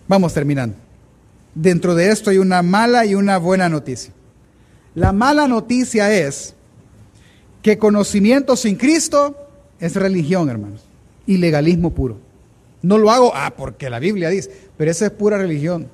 [0.08, 0.78] vamos terminando.
[1.54, 4.14] Dentro de esto hay una mala y una buena noticia.
[4.96, 6.56] La mala noticia es
[7.62, 9.36] que conocimiento sin Cristo
[9.80, 10.82] es religión, hermanos
[11.26, 12.18] y legalismo puro.
[12.82, 15.88] No lo hago, ah, porque la Biblia dice, pero esa es pura religión.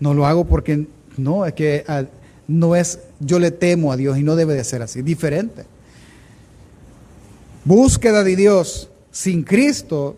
[0.00, 2.04] No lo hago porque, no, es que ah,
[2.46, 5.64] no es, yo le temo a Dios y no debe de ser así, diferente.
[7.64, 10.16] Búsqueda de Dios sin Cristo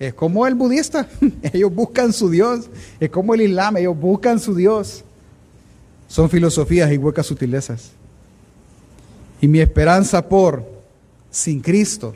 [0.00, 1.08] es como el budista,
[1.52, 5.04] ellos buscan su Dios, es como el Islam, ellos buscan su Dios.
[6.08, 7.92] Son filosofías y huecas sutilezas.
[9.40, 10.64] Y mi esperanza por
[11.30, 12.14] sin Cristo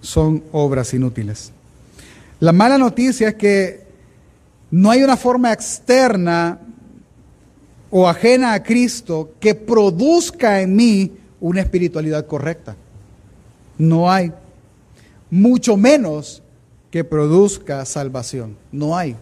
[0.00, 1.52] son obras inútiles.
[2.40, 3.84] La mala noticia es que
[4.70, 6.58] no hay una forma externa
[7.90, 12.76] o ajena a Cristo que produzca en mí una espiritualidad correcta.
[13.78, 14.32] No hay.
[15.30, 16.42] Mucho menos
[16.90, 18.56] que produzca salvación.
[18.72, 19.16] No hay.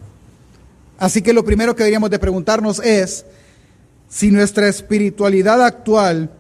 [0.99, 3.25] Así que lo primero que deberíamos de preguntarnos es
[4.09, 6.31] si nuestra espiritualidad actual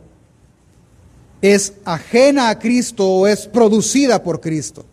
[1.41, 4.85] es ajena a Cristo o es producida por Cristo?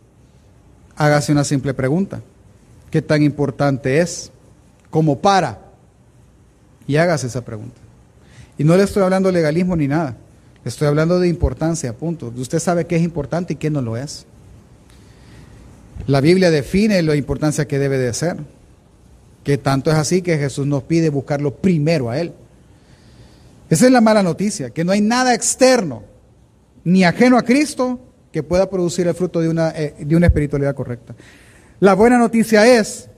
[0.96, 2.22] Hágase una simple pregunta.
[2.90, 4.32] ¿Qué tan importante es
[4.90, 5.60] como para?
[6.88, 7.82] Y hágase esa pregunta.
[8.58, 10.16] Y no le estoy hablando de legalismo ni nada.
[10.64, 12.32] Le estoy hablando de importancia, punto.
[12.36, 14.26] Usted sabe qué es importante y qué no lo es.
[16.08, 18.38] La Biblia define la importancia que debe de ser.
[19.44, 22.34] Que tanto es así que Jesús nos pide buscarlo primero a Él.
[23.70, 26.04] Esa es la mala noticia, que no hay nada externo
[26.86, 28.00] ni ajeno a Cristo
[28.32, 31.15] que pueda producir el fruto de una, eh, de una espiritualidad correcta.
[31.80, 33.10] La buena noticia es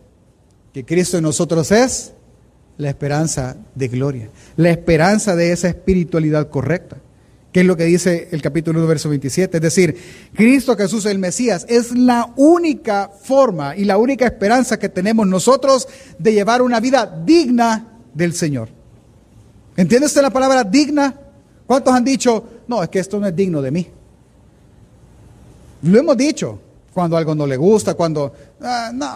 [0.73, 2.13] que Cristo en nosotros es
[2.77, 6.97] la esperanza de gloria, la esperanza de esa espiritualidad correcta,
[7.51, 9.58] que es lo que dice el capítulo 1, verso 27.
[9.58, 9.97] Es decir,
[10.34, 15.88] Cristo Jesús el Mesías es la única forma y la única esperanza que tenemos nosotros
[16.19, 18.69] de llevar una vida digna del Señor.
[19.75, 21.15] ¿Entiende usted la palabra digna?
[21.67, 23.88] ¿Cuántos han dicho, no, es que esto no es digno de mí?
[25.84, 26.60] Lo hemos dicho,
[26.93, 29.08] cuando algo no le gusta, cuando, ah, no,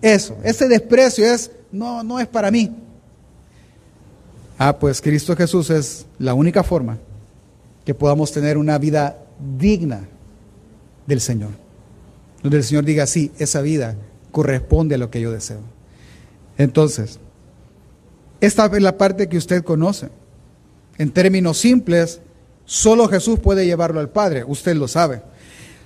[0.00, 2.74] Eso, ese desprecio es, no, no es para mí.
[4.58, 6.98] Ah, pues Cristo Jesús es la única forma
[7.84, 9.18] que podamos tener una vida
[9.58, 10.08] digna
[11.06, 11.50] del Señor.
[12.42, 13.96] Donde el Señor diga, sí, esa vida
[14.30, 15.60] corresponde a lo que yo deseo.
[16.58, 17.20] Entonces,
[18.40, 20.08] esta es la parte que usted conoce.
[20.98, 22.20] En términos simples,
[22.64, 25.22] solo Jesús puede llevarlo al Padre, usted lo sabe.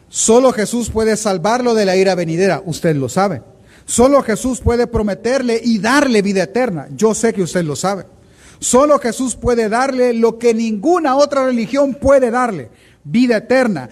[0.08, 3.42] Solo Jesús puede salvarlo de la ira venidera, usted lo sabe.
[3.84, 8.04] Solo Jesús puede prometerle y darle vida eterna, yo sé que usted lo sabe.
[8.58, 12.70] Solo Jesús puede darle lo que ninguna otra religión puede darle,
[13.04, 13.88] vida eterna,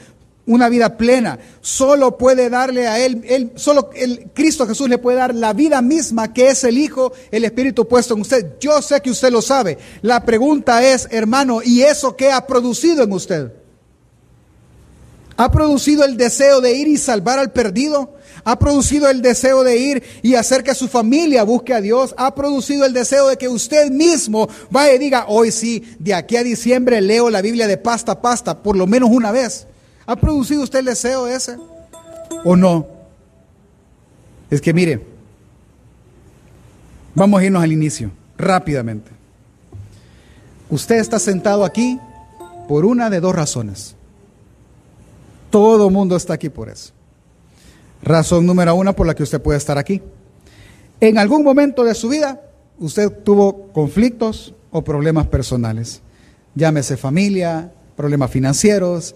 [0.46, 1.38] una vida plena.
[1.60, 5.80] Solo puede darle a él, él solo el Cristo Jesús le puede dar la vida
[5.82, 8.58] misma que es el Hijo, el Espíritu puesto en usted.
[8.60, 9.78] Yo sé que usted lo sabe.
[10.02, 13.52] La pregunta es, hermano, ¿y eso qué ha producido en usted?
[15.36, 18.14] ¿Ha producido el deseo de ir y salvar al perdido?
[18.44, 22.14] ¿Ha producido el deseo de ir y hacer que su familia busque a Dios?
[22.18, 26.36] ¿Ha producido el deseo de que usted mismo vaya y diga, hoy sí, de aquí
[26.36, 29.66] a diciembre leo la Biblia de pasta a pasta, por lo menos una vez?
[30.06, 31.56] ¿Ha producido usted el deseo ese?
[32.44, 32.86] ¿O no?
[34.50, 35.04] Es que mire,
[37.14, 39.10] vamos a irnos al inicio, rápidamente.
[40.70, 41.98] Usted está sentado aquí
[42.68, 43.94] por una de dos razones.
[45.50, 46.92] Todo mundo está aquí por eso.
[48.02, 50.02] Razón número uno por la que usted puede estar aquí.
[51.00, 52.40] En algún momento de su vida,
[52.78, 56.02] usted tuvo conflictos o problemas personales.
[56.54, 59.14] Llámese familia, problemas financieros,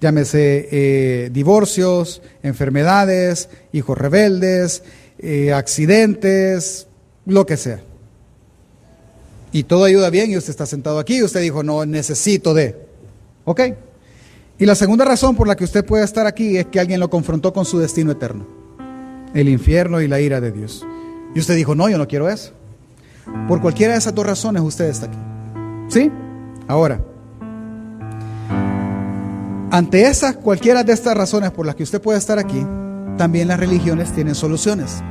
[0.00, 4.82] llámese eh, divorcios, enfermedades, hijos rebeldes,
[5.18, 6.86] eh, accidentes,
[7.26, 7.80] lo que sea.
[9.52, 12.76] Y todo ayuda bien y usted está sentado aquí y usted dijo, no necesito de.
[13.44, 13.60] ¿Ok?
[14.58, 17.08] Y la segunda razón por la que usted puede estar aquí es que alguien lo
[17.08, 18.46] confrontó con su destino eterno,
[19.34, 20.84] el infierno y la ira de Dios.
[21.34, 22.52] Y usted dijo, no, yo no quiero eso.
[23.46, 25.18] Por cualquiera de esas dos razones usted está aquí.
[25.88, 26.10] ¿Sí?
[26.66, 27.00] Ahora,
[29.70, 32.66] ante esas, cualquiera de estas razones por las que usted puede estar aquí,
[33.18, 35.02] también las religiones tienen soluciones.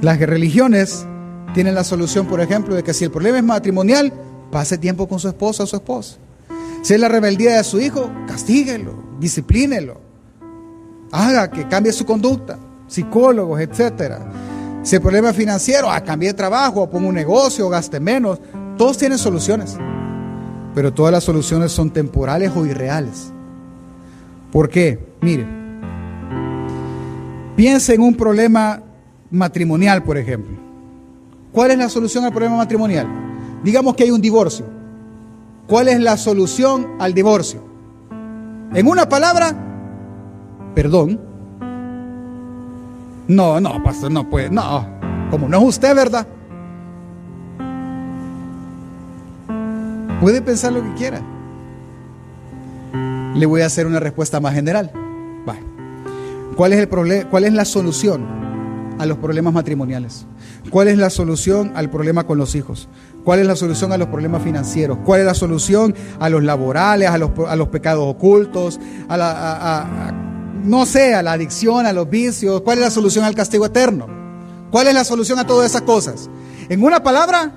[0.00, 1.06] Las religiones
[1.54, 4.12] tienen la solución, por ejemplo, de que si el problema es matrimonial,
[4.50, 6.18] pase tiempo con su esposa o su esposo.
[6.82, 10.00] Si es la rebeldía de su hijo, castíguelo, disciplínelo,
[11.12, 14.18] haga que cambie su conducta, psicólogos, etcétera.
[14.82, 18.40] Si el problema es financiero, ah, cambie de trabajo, ponga un negocio, gaste menos.
[18.78, 19.76] Todos tienen soluciones,
[20.74, 23.32] pero todas las soluciones son temporales o irreales.
[24.52, 24.98] ¿Por qué?
[25.20, 25.46] Mire,
[27.56, 28.82] piense en un problema
[29.30, 30.56] matrimonial, por ejemplo.
[31.52, 33.06] ¿Cuál es la solución al problema matrimonial?
[33.62, 34.66] Digamos que hay un divorcio.
[35.66, 37.62] ¿Cuál es la solución al divorcio?
[38.74, 39.54] En una palabra,
[40.74, 41.20] perdón.
[43.28, 44.86] No, no, pastor, no puede, no.
[45.30, 46.26] Como no es usted, ¿verdad?
[50.20, 51.22] Puede pensar lo que quiera.
[53.34, 54.92] Le voy a hacer una respuesta más general.
[56.56, 57.26] ¿Cuál es el?
[57.28, 58.26] ¿Cuál es la solución
[58.98, 60.26] a los problemas matrimoniales?
[60.68, 62.88] ¿Cuál es la solución al problema con los hijos?
[63.24, 64.98] ¿Cuál es la solución a los problemas financieros?
[65.04, 68.78] ¿Cuál es la solución a los laborales, a los, pecados ocultos,
[69.08, 70.12] a la,
[70.64, 72.60] no sé, a la adicción, a los vicios?
[72.60, 74.06] ¿Cuál es la solución al castigo eterno?
[74.70, 76.28] ¿Cuál es la solución a todas esas cosas?
[76.68, 77.52] En una palabra,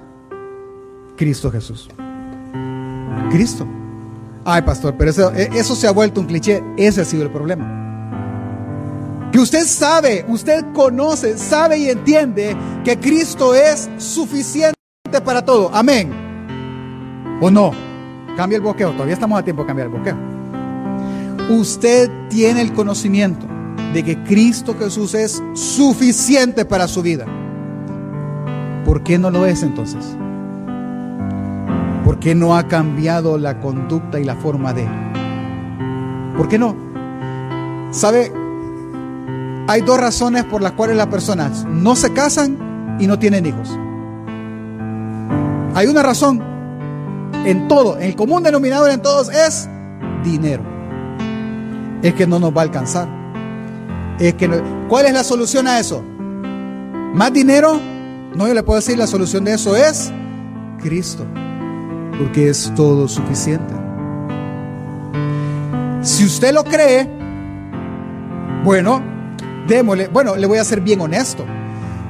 [1.17, 1.89] Cristo Jesús.
[3.29, 3.67] Cristo.
[4.45, 6.63] Ay, pastor, pero eso, e, eso se ha vuelto un cliché.
[6.77, 7.79] Ese ha sido el problema.
[9.31, 14.75] Que usted sabe, usted conoce, sabe y entiende que Cristo es suficiente
[15.25, 15.71] para todo.
[15.73, 16.11] Amén.
[17.41, 17.71] ¿O no?
[18.37, 18.91] Cambia el boqueo.
[18.91, 20.17] Todavía estamos a tiempo de cambiar el boqueo.
[21.49, 23.47] Usted tiene el conocimiento
[23.93, 27.25] de que Cristo Jesús es suficiente para su vida.
[28.85, 30.15] ¿Por qué no lo es entonces?
[32.03, 34.87] ¿Por qué no ha cambiado la conducta y la forma de?
[36.37, 36.75] ¿Por qué no?
[37.91, 38.31] ¿Sabe?
[39.67, 43.69] Hay dos razones por las cuales las personas no se casan y no tienen hijos.
[45.75, 46.41] Hay una razón
[47.45, 49.69] en todo, el común denominador en todos es
[50.23, 50.63] dinero.
[52.01, 53.07] Es que no nos va a alcanzar.
[54.19, 54.49] Es que
[54.89, 56.03] ¿Cuál es la solución a eso?
[57.13, 57.79] ¿Más dinero?
[58.35, 60.11] No, yo le puedo decir la solución de eso es
[60.79, 61.25] Cristo,
[62.17, 63.73] porque es todo suficiente.
[66.01, 67.09] Si usted lo cree,
[68.63, 69.01] bueno,
[69.67, 71.45] démosle, bueno, le voy a ser bien honesto.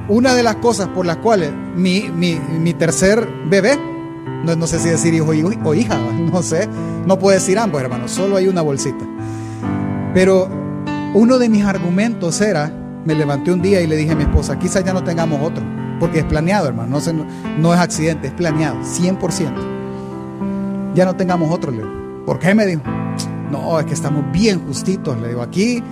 [0.08, 3.78] Una de las cosas por las cuales mi, tercer bebé,
[4.44, 5.30] no, sé si decir hijo
[5.64, 5.98] o hija,
[6.32, 6.68] no sé,
[7.06, 9.04] no puedo decir ambos hermanos, solo hay una bolsita.
[10.12, 10.48] Pero
[11.14, 12.72] uno de mis argumentos era
[13.04, 15.62] me levanté un día y le dije a mi esposa, quizás ya no tengamos otro,
[16.00, 17.26] porque es planeado, hermano, no,
[17.58, 19.73] no es accidente, es planeado, 100%.
[20.94, 22.24] Ya no tengamos otro, le digo.
[22.26, 22.54] ¿Por qué?
[22.54, 22.82] Me dijo.
[23.50, 25.82] No, es que estamos bien justitos, le digo, aquí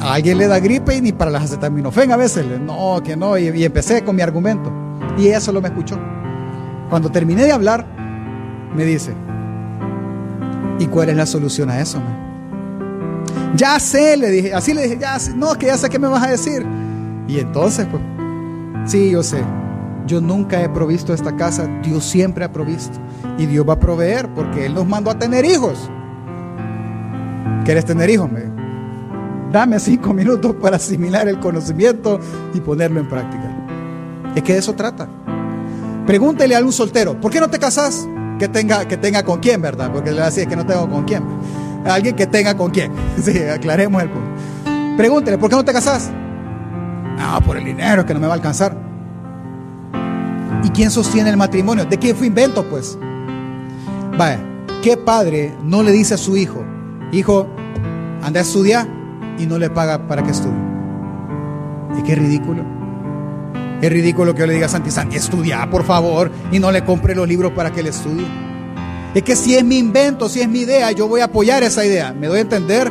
[0.00, 3.38] a alguien le da gripe y ni para las acetaminofén a veces, no, que no,
[3.38, 4.72] y, empecé con mi argumento.
[5.16, 5.98] Y ella solo me escuchó.
[6.90, 7.86] Cuando terminé de hablar,
[8.74, 9.12] me dice,
[10.78, 12.00] ¿y cuál es la solución a eso?
[13.56, 16.08] Ya sé, le dije, así le dije, ya sé, no, que ya sé qué me
[16.08, 16.66] vas a decir.
[17.28, 18.02] Y entonces, pues,
[18.86, 19.42] sí, yo sé,
[20.06, 22.98] yo nunca he provisto esta casa, Dios siempre ha provisto.
[23.38, 25.90] Y Dios va a proveer porque Él nos mandó a tener hijos.
[27.64, 28.30] ¿Quieres tener hijos?
[28.30, 28.54] Me
[29.50, 32.18] Dame cinco minutos para asimilar el conocimiento
[32.52, 33.50] y ponerlo en práctica.
[34.34, 35.08] Es que de eso trata.
[36.06, 38.06] Pregúntele a un soltero, ¿por qué no te casas?
[38.38, 39.90] Que tenga, que tenga con quién, ¿verdad?
[39.92, 41.22] Porque le va a decir que no tengo con quién.
[41.86, 42.92] Alguien que tenga con quién.
[43.22, 44.28] Sí, aclaremos el punto.
[44.96, 46.10] Pregúntele, ¿por qué no te casas?
[47.16, 48.83] No, por el dinero, que no me va a alcanzar.
[50.64, 51.84] ¿Y quién sostiene el matrimonio?
[51.84, 52.98] ¿De quién fue invento, pues?
[54.16, 54.40] Vaya,
[54.82, 56.64] ¿qué padre no le dice a su hijo,
[57.12, 57.46] hijo,
[58.22, 58.88] anda a estudiar
[59.38, 60.56] y no le paga para que estudie?
[61.98, 62.64] ¿Y qué ridículo?
[63.82, 66.82] Es ridículo que yo le diga a Santi, Santi, estudia, por favor, y no le
[66.82, 68.26] compre los libros para que le estudie.
[69.14, 71.84] Es que si es mi invento, si es mi idea, yo voy a apoyar esa
[71.84, 72.14] idea.
[72.14, 72.90] ¿Me doy a entender?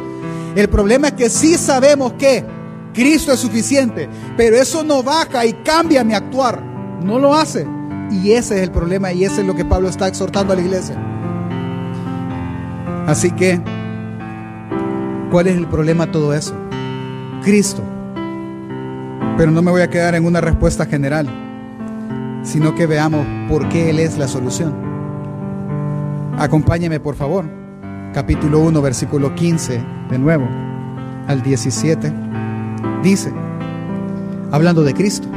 [0.56, 2.46] El problema es que sí sabemos que
[2.94, 4.08] Cristo es suficiente,
[4.38, 6.73] pero eso no baja y cambia mi actuar.
[7.02, 7.68] No lo hace.
[8.12, 10.62] Y ese es el problema y ese es lo que Pablo está exhortando a la
[10.62, 10.96] iglesia.
[13.08, 13.60] Así que,
[15.32, 16.54] ¿cuál es el problema de todo eso?
[17.44, 17.82] Cristo.
[19.38, 21.28] Pero no me voy a quedar en una respuesta general,
[22.44, 24.74] sino que veamos por qué Él es la solución.
[26.38, 27.46] Acompáñeme, por favor.
[28.14, 30.48] Capítulo 1, versículo 15, de nuevo,
[31.28, 32.14] al 17.
[33.02, 33.34] Dice,
[34.52, 35.28] hablando de Cristo,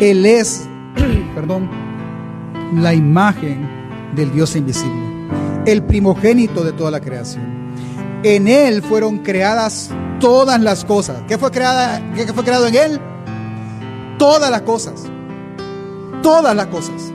[0.00, 0.66] Él es,
[1.34, 1.70] perdón,
[2.74, 3.68] la imagen
[4.14, 5.02] del Dios invisible,
[5.66, 7.44] el primogénito de toda la creación.
[8.22, 11.22] En Él fueron creadas todas las cosas.
[11.28, 13.00] ¿Qué fue, creada, qué fue creado en Él?
[14.18, 15.04] Todas las cosas.
[16.22, 17.12] Todas las cosas.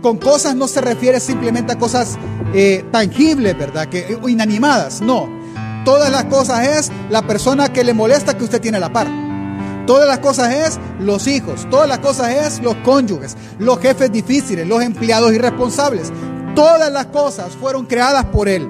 [0.00, 2.18] Con cosas no se refiere simplemente a cosas
[2.54, 3.88] eh, tangibles, ¿verdad?
[3.88, 5.00] Que, inanimadas.
[5.00, 5.28] No.
[5.84, 9.08] Todas las cosas es la persona que le molesta que usted tiene a la par.
[9.88, 11.66] Todas las cosas es los hijos.
[11.70, 16.12] Todas las cosas es los cónyuges, los jefes difíciles, los empleados irresponsables.
[16.54, 18.68] Todas las cosas fueron creadas por Él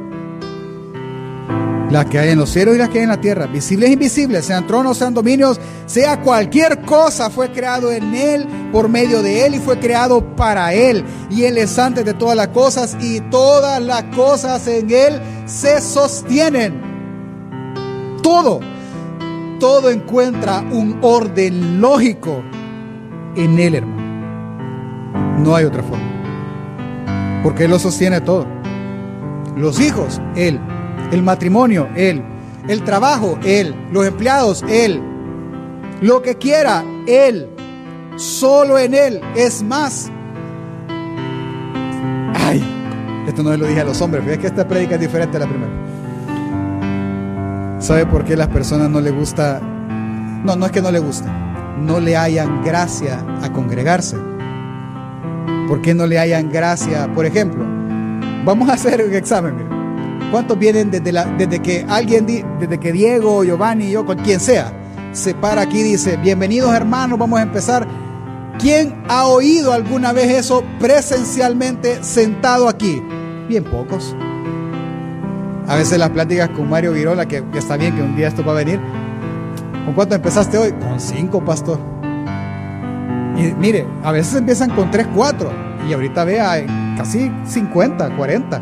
[1.91, 3.93] las que hay en los cielos y las que hay en la tierra, visibles e
[3.95, 9.47] invisibles, sean tronos, sean dominios, sea cualquier cosa, fue creado en Él, por medio de
[9.47, 11.03] Él y fue creado para Él.
[11.31, 15.81] Y Él es antes de todas las cosas y todas las cosas en Él se
[15.81, 16.79] sostienen.
[18.23, 18.61] Todo,
[19.59, 22.43] todo encuentra un orden lógico
[23.37, 25.39] en Él, hermano.
[25.39, 27.41] No hay otra forma.
[27.43, 28.47] Porque Él lo sostiene todo.
[29.57, 30.61] Los hijos, Él.
[31.13, 32.23] El matrimonio, Él.
[32.69, 33.75] El trabajo, Él.
[33.93, 35.01] Los empleados, Él.
[36.01, 37.49] Lo que quiera, Él.
[38.17, 39.21] Solo en Él.
[39.37, 40.11] Es más.
[42.35, 42.63] Ay,
[43.27, 45.41] esto no lo dije a los hombres, pero es que esta prédica es diferente a
[45.41, 45.88] la primera.
[47.79, 49.61] ¿Sabe por qué las personas no le gusta?
[49.61, 51.33] No, no es que no le gusta.
[51.81, 54.17] No le hayan gracia a congregarse.
[55.69, 57.09] ¿Por qué no le hayan gracia?
[57.15, 57.65] Por ejemplo,
[58.45, 59.55] vamos a hacer un examen.
[60.33, 64.73] ¿Cuántos vienen desde, la, desde que alguien, desde que Diego, Giovanni, yo, con quien sea,
[65.13, 67.87] se para aquí y dice, bienvenidos hermanos, vamos a empezar?
[68.59, 73.01] ¿Quién ha oído alguna vez eso presencialmente sentado aquí?
[73.49, 74.17] Bien pocos.
[75.69, 78.43] A veces las pláticas con Mario Virola, que, que está bien que un día esto
[78.43, 78.81] va a venir.
[79.85, 80.73] ¿Con cuánto empezaste hoy?
[80.73, 81.79] Con cinco, pastor.
[83.37, 85.53] Y mire, a veces empiezan con tres, cuatro.
[85.87, 86.65] Y ahorita vea
[86.97, 88.61] casi 50, 40.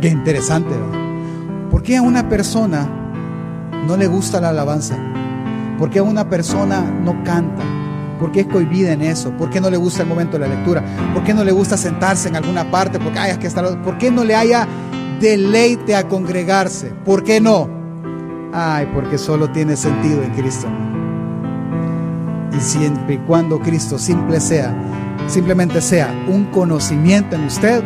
[0.00, 1.70] Qué interesante, ¿verdad?
[1.70, 2.88] ¿Por qué a una persona
[3.86, 4.96] no le gusta la alabanza?
[5.78, 7.62] ¿Por qué a una persona no canta?
[8.22, 9.36] ¿Por qué es cohibida en eso?
[9.36, 10.80] ¿Por qué no le gusta el momento de la lectura?
[11.12, 13.00] ¿Por qué no le gusta sentarse en alguna parte?
[13.00, 13.82] Porque hay que estar.
[13.82, 14.64] ¿Por qué no le haya
[15.20, 16.92] deleite a congregarse?
[17.04, 17.68] ¿Por qué no?
[18.52, 20.68] Ay, porque solo tiene sentido en Cristo.
[22.56, 24.72] Y siempre y cuando Cristo simple sea,
[25.26, 27.82] simplemente sea un conocimiento en usted,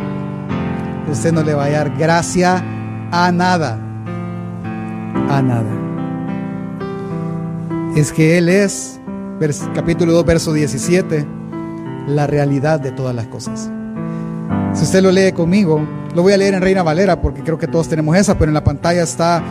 [1.11, 2.63] usted no le va a dar gracia
[3.11, 3.79] a nada.
[5.31, 5.71] A nada.
[7.95, 8.99] Es que Él es,
[9.73, 11.25] capítulo 2, verso 17,
[12.07, 13.69] la realidad de todas las cosas.
[14.73, 15.81] Si usted lo lee conmigo,
[16.15, 18.53] lo voy a leer en Reina Valera porque creo que todos tenemos esa, pero en
[18.55, 19.43] la pantalla está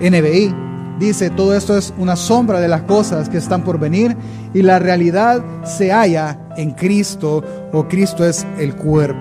[0.00, 0.54] NBI
[1.00, 4.16] dice, todo esto es una sombra de las cosas que están por venir
[4.52, 7.42] y la realidad se halla en Cristo
[7.72, 9.18] o Cristo es el cuerpo,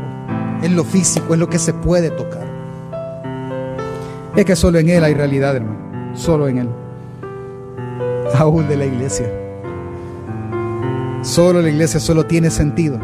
[0.61, 2.47] en lo físico, en lo que se puede tocar.
[4.35, 6.69] Es que solo en Él hay realidad, hermano, solo en Él,
[8.37, 9.38] aún de la iglesia.
[11.21, 12.97] Solo la iglesia solo tiene sentido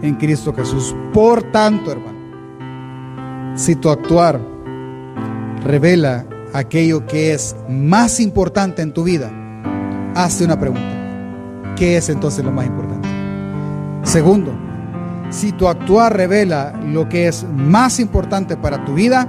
[0.00, 0.94] en Cristo Jesús.
[1.12, 4.40] Por tanto, hermano, si tu actuar
[5.64, 9.30] revela aquello que es más importante en tu vida,
[10.14, 11.74] hazte una pregunta.
[11.74, 13.08] ¿Qué es entonces lo más importante?
[14.04, 14.52] Segundo,
[15.30, 19.28] si tu actuar revela lo que es más importante para tu vida,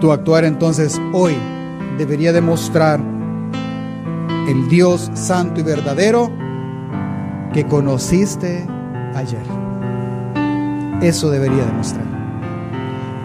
[0.00, 1.34] tu actuar entonces hoy
[1.98, 2.98] debería demostrar
[4.48, 6.47] el Dios santo y verdadero
[7.52, 8.66] que conociste
[9.14, 9.42] ayer.
[11.00, 12.04] Eso debería demostrar.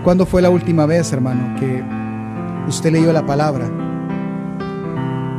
[0.04, 1.84] ¿Cuándo fue la última vez, hermano, que
[2.68, 3.70] usted leyó la palabra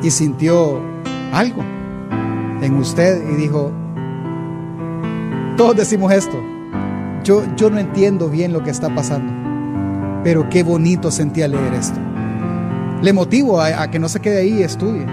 [0.02, 0.80] y sintió
[1.32, 1.62] algo
[2.60, 3.72] en usted y dijo,
[5.56, 6.36] todos decimos esto,
[7.24, 9.32] yo, yo no entiendo bien lo que está pasando,
[10.24, 11.98] pero qué bonito sentía leer esto.
[13.02, 15.06] Le motivo a, a que no se quede ahí y estudie.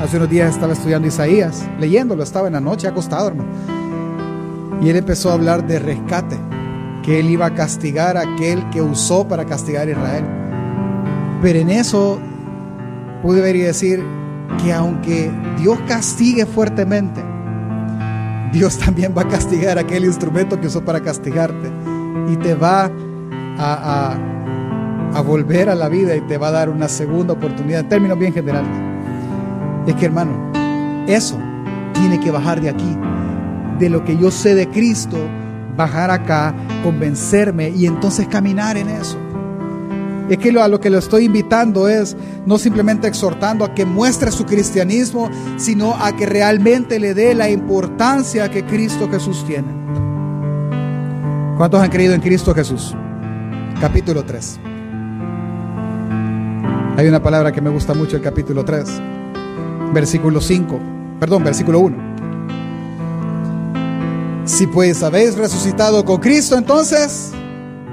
[0.00, 3.48] Hace unos días estaba estudiando Isaías, leyéndolo, estaba en la noche acostado, hermano.
[4.82, 6.36] Y él empezó a hablar de rescate,
[7.02, 10.24] que él iba a castigar a aquel que usó para castigar a Israel.
[11.40, 12.20] Pero en eso
[13.22, 14.04] pude ver y decir
[14.62, 17.22] que aunque Dios castigue fuertemente,
[18.52, 21.70] Dios también va a castigar aquel instrumento que usó para castigarte
[22.28, 22.90] y te va
[23.58, 24.12] a,
[25.14, 27.88] a, a volver a la vida y te va a dar una segunda oportunidad en
[27.88, 28.85] términos bien generales.
[29.86, 30.52] Es que hermano,
[31.06, 31.38] eso
[31.92, 32.96] tiene que bajar de aquí,
[33.78, 35.16] de lo que yo sé de Cristo,
[35.76, 39.18] bajar acá, convencerme y entonces caminar en eso.
[40.28, 42.16] Es que a lo que lo estoy invitando es
[42.46, 47.48] no simplemente exhortando a que muestre su cristianismo, sino a que realmente le dé la
[47.48, 49.68] importancia que Cristo Jesús tiene.
[51.56, 52.92] ¿Cuántos han creído en Cristo Jesús?
[53.80, 54.60] Capítulo 3.
[56.96, 59.00] Hay una palabra que me gusta mucho, el capítulo 3,
[59.96, 60.78] versículo 5,
[61.18, 61.96] perdón, versículo 1.
[64.44, 67.32] Si pues habéis resucitado con Cristo, entonces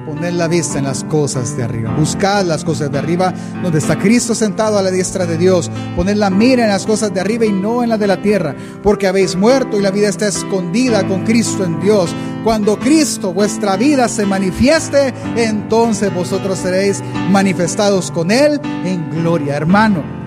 [0.06, 1.96] poned la vista en las cosas de arriba.
[1.98, 5.72] Buscad las cosas de arriba, donde está Cristo sentado a la diestra de Dios.
[5.96, 8.54] Poned la mira en las cosas de arriba y no en las de la tierra,
[8.84, 12.14] porque habéis muerto y la vida está escondida con Cristo en Dios.
[12.44, 17.02] Cuando Cristo, vuestra vida, se manifieste, entonces vosotros seréis
[17.32, 20.23] manifestados con Él en gloria, hermano.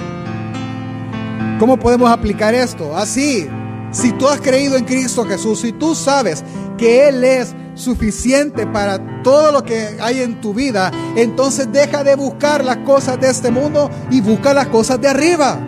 [1.58, 2.94] ¿Cómo podemos aplicar esto?
[2.96, 3.48] Así,
[3.90, 6.44] si tú has creído en Cristo Jesús, si tú sabes
[6.76, 12.14] que Él es suficiente para todo lo que hay en tu vida, entonces deja de
[12.14, 15.58] buscar las cosas de este mundo y busca las cosas de arriba.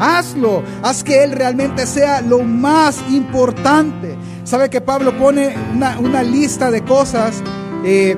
[0.00, 4.16] Hazlo, haz que Él realmente sea lo más importante.
[4.42, 5.54] ¿Sabe que Pablo pone
[6.00, 7.40] una, lista de cosas
[7.84, 8.16] eh,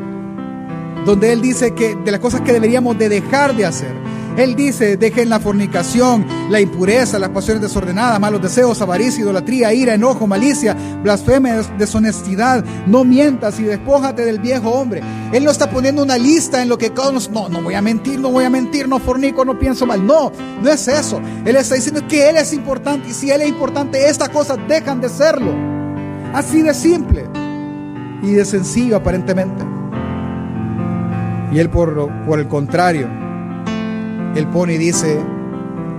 [1.05, 4.16] donde Él dice que de las cosas que deberíamos de dejar de hacer?
[4.37, 9.95] Él dice, dejen la fornicación, la impureza, las pasiones desordenadas, malos deseos, avaricia, idolatría, ira,
[9.95, 12.63] enojo, malicia, blasfemia, deshonestidad.
[12.87, 15.03] No mientas y despójate del viejo hombre.
[15.33, 18.21] Él no está poniendo una lista en lo que todos, no, no voy a mentir,
[18.21, 20.07] no voy a mentir, no fornico, no pienso mal.
[20.07, 20.31] No,
[20.63, 21.19] no es eso.
[21.47, 25.01] Él está diciendo que Él es importante y si Él es importante, estas cosas dejan
[25.01, 25.55] de serlo.
[26.35, 27.25] Así de simple
[28.23, 29.65] y de sencillo aparentemente.
[31.53, 33.09] Y Él por el contrario,
[34.35, 35.19] él pone y dice,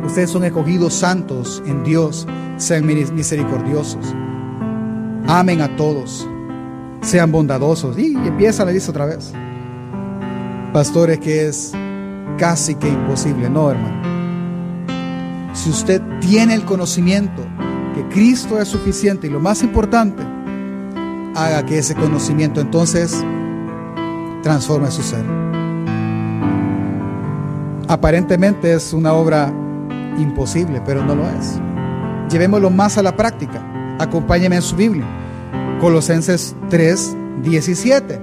[0.06, 4.14] ustedes son escogidos santos en Dios, sean misericordiosos,
[5.28, 6.28] amen a todos,
[7.02, 7.98] sean bondadosos.
[7.98, 9.32] Y empieza la lista otra vez.
[10.74, 11.74] Pastores que es
[12.38, 14.08] casi que imposible, no hermano.
[15.54, 17.44] Si usted tiene el conocimiento
[17.96, 20.24] que Cristo es suficiente y lo más importante,
[21.36, 23.24] haga que ese conocimiento entonces
[24.44, 25.47] transforme su ser.
[27.88, 29.54] Aparentemente es una obra
[30.18, 31.60] imposible, pero no lo es.
[32.30, 33.62] Llevémoslo más a la práctica.
[34.00, 35.06] Acompáñeme en su Biblia.
[35.80, 38.20] Colosenses 3, 17.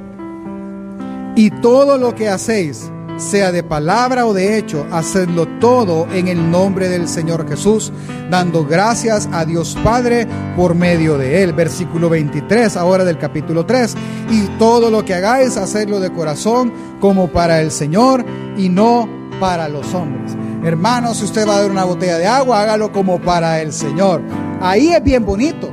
[1.37, 6.51] Y todo lo que hacéis, sea de palabra o de hecho, hacedlo todo en el
[6.51, 7.93] nombre del Señor Jesús,
[8.31, 11.53] dando gracias a Dios Padre por medio de Él.
[11.53, 13.95] Versículo 23, ahora del capítulo 3.
[14.31, 18.25] Y todo lo que hagáis, hacedlo de corazón como para el Señor
[18.57, 19.09] y no
[19.41, 20.37] para los hombres.
[20.65, 24.23] Hermanos, si usted va a dar una botella de agua, hágalo como para el Señor.
[24.61, 25.71] Ahí es bien bonito.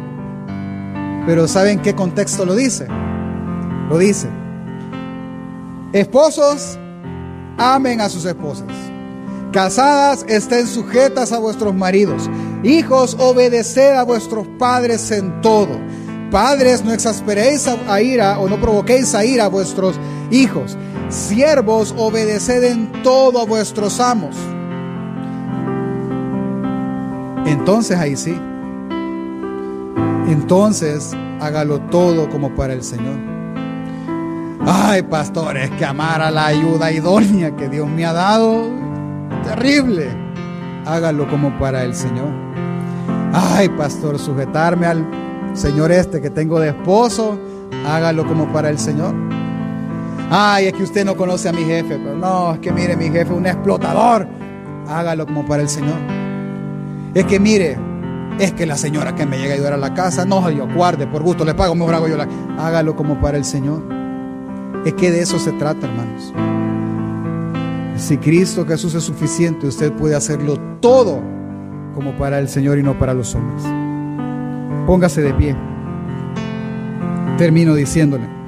[1.25, 2.87] Pero ¿saben qué contexto lo dice?
[3.89, 4.27] Lo dice.
[5.93, 6.79] Esposos,
[7.57, 8.67] amen a sus esposas.
[9.51, 12.29] Casadas, estén sujetas a vuestros maridos.
[12.63, 15.77] Hijos, obedeced a vuestros padres en todo.
[16.31, 19.99] Padres, no exasperéis a ira o no provoquéis a ira a vuestros
[20.31, 20.77] hijos.
[21.11, 24.35] Siervos, obedeced en todo a vuestros amos.
[27.45, 28.33] Entonces ahí sí.
[30.29, 33.17] Entonces hágalo todo como para el Señor.
[34.65, 38.69] Ay, pastor, es que amar a la ayuda idónea que Dios me ha dado,
[39.43, 40.07] terrible.
[40.85, 42.29] Hágalo como para el Señor.
[43.33, 45.05] Ay, pastor, sujetarme al
[45.53, 47.37] Señor este que tengo de esposo,
[47.85, 49.13] hágalo como para el Señor.
[50.33, 51.99] Ay, es que usted no conoce a mi jefe.
[52.01, 54.25] Pero no, es que mire, mi jefe es un explotador.
[54.87, 55.97] Hágalo como para el Señor.
[57.13, 57.77] Es que mire,
[58.39, 61.05] es que la señora que me llega a ayudar a la casa, no, yo guarde,
[61.05, 62.29] por gusto le pago, mejor hago yo la.
[62.57, 63.83] Hágalo como para el Señor.
[64.85, 66.33] Es que de eso se trata, hermanos.
[67.97, 71.21] Si Cristo Jesús es suficiente, usted puede hacerlo todo
[71.93, 73.63] como para el Señor y no para los hombres.
[74.87, 75.57] Póngase de pie.
[77.37, 78.40] Termino diciéndole.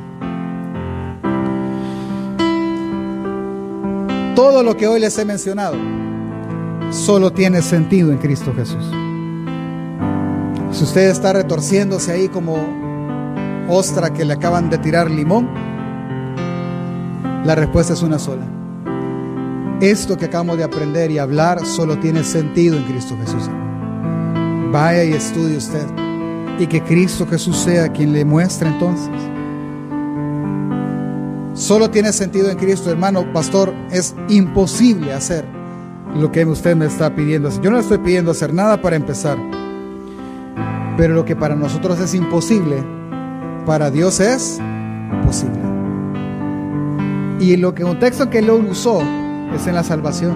[4.35, 5.75] Todo lo que hoy les he mencionado
[6.89, 8.83] solo tiene sentido en Cristo Jesús.
[10.71, 12.57] Si usted está retorciéndose ahí como
[13.69, 15.47] ostra que le acaban de tirar limón,
[17.45, 18.45] la respuesta es una sola.
[19.81, 23.47] Esto que acabamos de aprender y hablar solo tiene sentido en Cristo Jesús.
[24.71, 25.85] Vaya y estudie usted
[26.57, 29.11] y que Cristo Jesús sea quien le muestre entonces.
[31.53, 35.45] Solo tiene sentido en Cristo, hermano, pastor, es imposible hacer
[36.15, 37.49] lo que usted me está pidiendo.
[37.61, 39.37] Yo no le estoy pidiendo hacer nada para empezar,
[40.97, 42.83] pero lo que para nosotros es imposible,
[43.67, 44.59] para Dios es
[45.23, 45.59] posible.
[47.39, 49.03] Y lo que un texto que él usó
[49.53, 50.35] es en la salvación.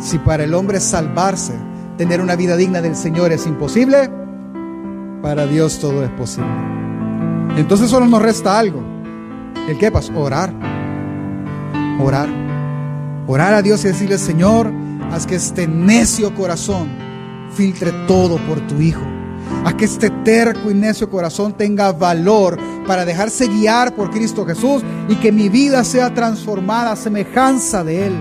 [0.00, 1.54] Si para el hombre salvarse,
[1.96, 4.10] tener una vida digna del Señor es imposible,
[5.22, 6.50] para Dios todo es posible.
[7.56, 8.89] Entonces solo nos resta algo.
[9.68, 10.12] ¿El qué pasa?
[10.14, 10.52] Orar.
[12.00, 12.28] Orar.
[13.26, 14.72] Orar a Dios y decirle, Señor,
[15.12, 16.88] haz que este necio corazón
[17.52, 19.02] filtre todo por tu Hijo.
[19.64, 24.82] Haz que este terco y necio corazón tenga valor para dejarse guiar por Cristo Jesús
[25.08, 28.12] y que mi vida sea transformada a semejanza de Él.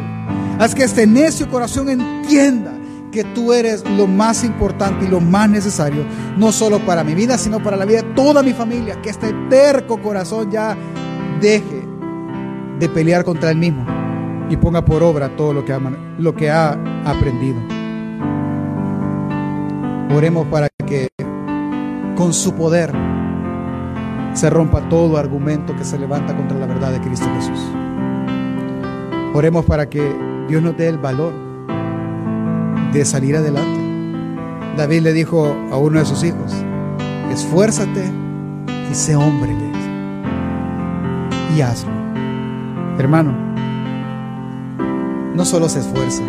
[0.60, 2.74] Haz que este necio corazón entienda
[3.12, 6.04] que tú eres lo más importante y lo más necesario,
[6.38, 9.02] no solo para mi vida, sino para la vida de toda mi familia.
[9.02, 10.78] Que este terco corazón ya
[11.40, 11.84] deje
[12.80, 13.86] de pelear contra él mismo
[14.50, 15.80] y ponga por obra todo lo que ha,
[16.18, 16.72] lo que ha
[17.06, 17.60] aprendido.
[20.16, 21.10] Oremos para que
[22.16, 22.92] con su poder
[24.34, 27.60] se rompa todo argumento que se levanta contra la verdad de Cristo Jesús.
[29.34, 30.02] Oremos para que
[30.48, 31.34] Dios nos dé el valor
[32.92, 33.80] de salir adelante.
[34.76, 36.56] David le dijo a uno de sus hijos,
[37.32, 38.04] esfuérzate
[38.92, 39.69] y sé hombre,
[41.56, 41.92] y hazlo.
[42.98, 43.34] Hermano,
[45.36, 46.24] no solo se esfuerce,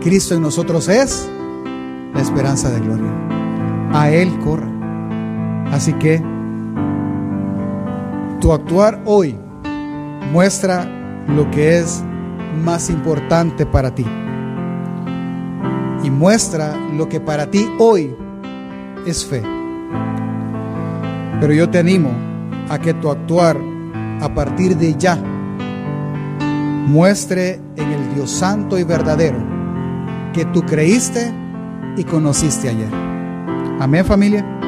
[0.00, 1.28] Cristo en nosotros es
[2.14, 3.10] la esperanza de gloria.
[3.92, 4.68] A Él corra.
[5.70, 6.22] Así que
[8.40, 9.36] tu actuar hoy
[10.32, 10.86] muestra
[11.28, 12.02] lo que es
[12.64, 14.06] más importante para ti
[16.02, 18.14] y muestra lo que para ti hoy
[19.06, 19.42] es fe.
[21.40, 22.10] Pero yo te animo
[22.68, 23.71] a que tu actuar
[24.22, 25.16] a partir de ya
[26.86, 29.38] muestre en el Dios santo y verdadero
[30.32, 31.34] que tú creíste
[31.96, 32.90] y conociste ayer.
[33.80, 34.61] Amén familia.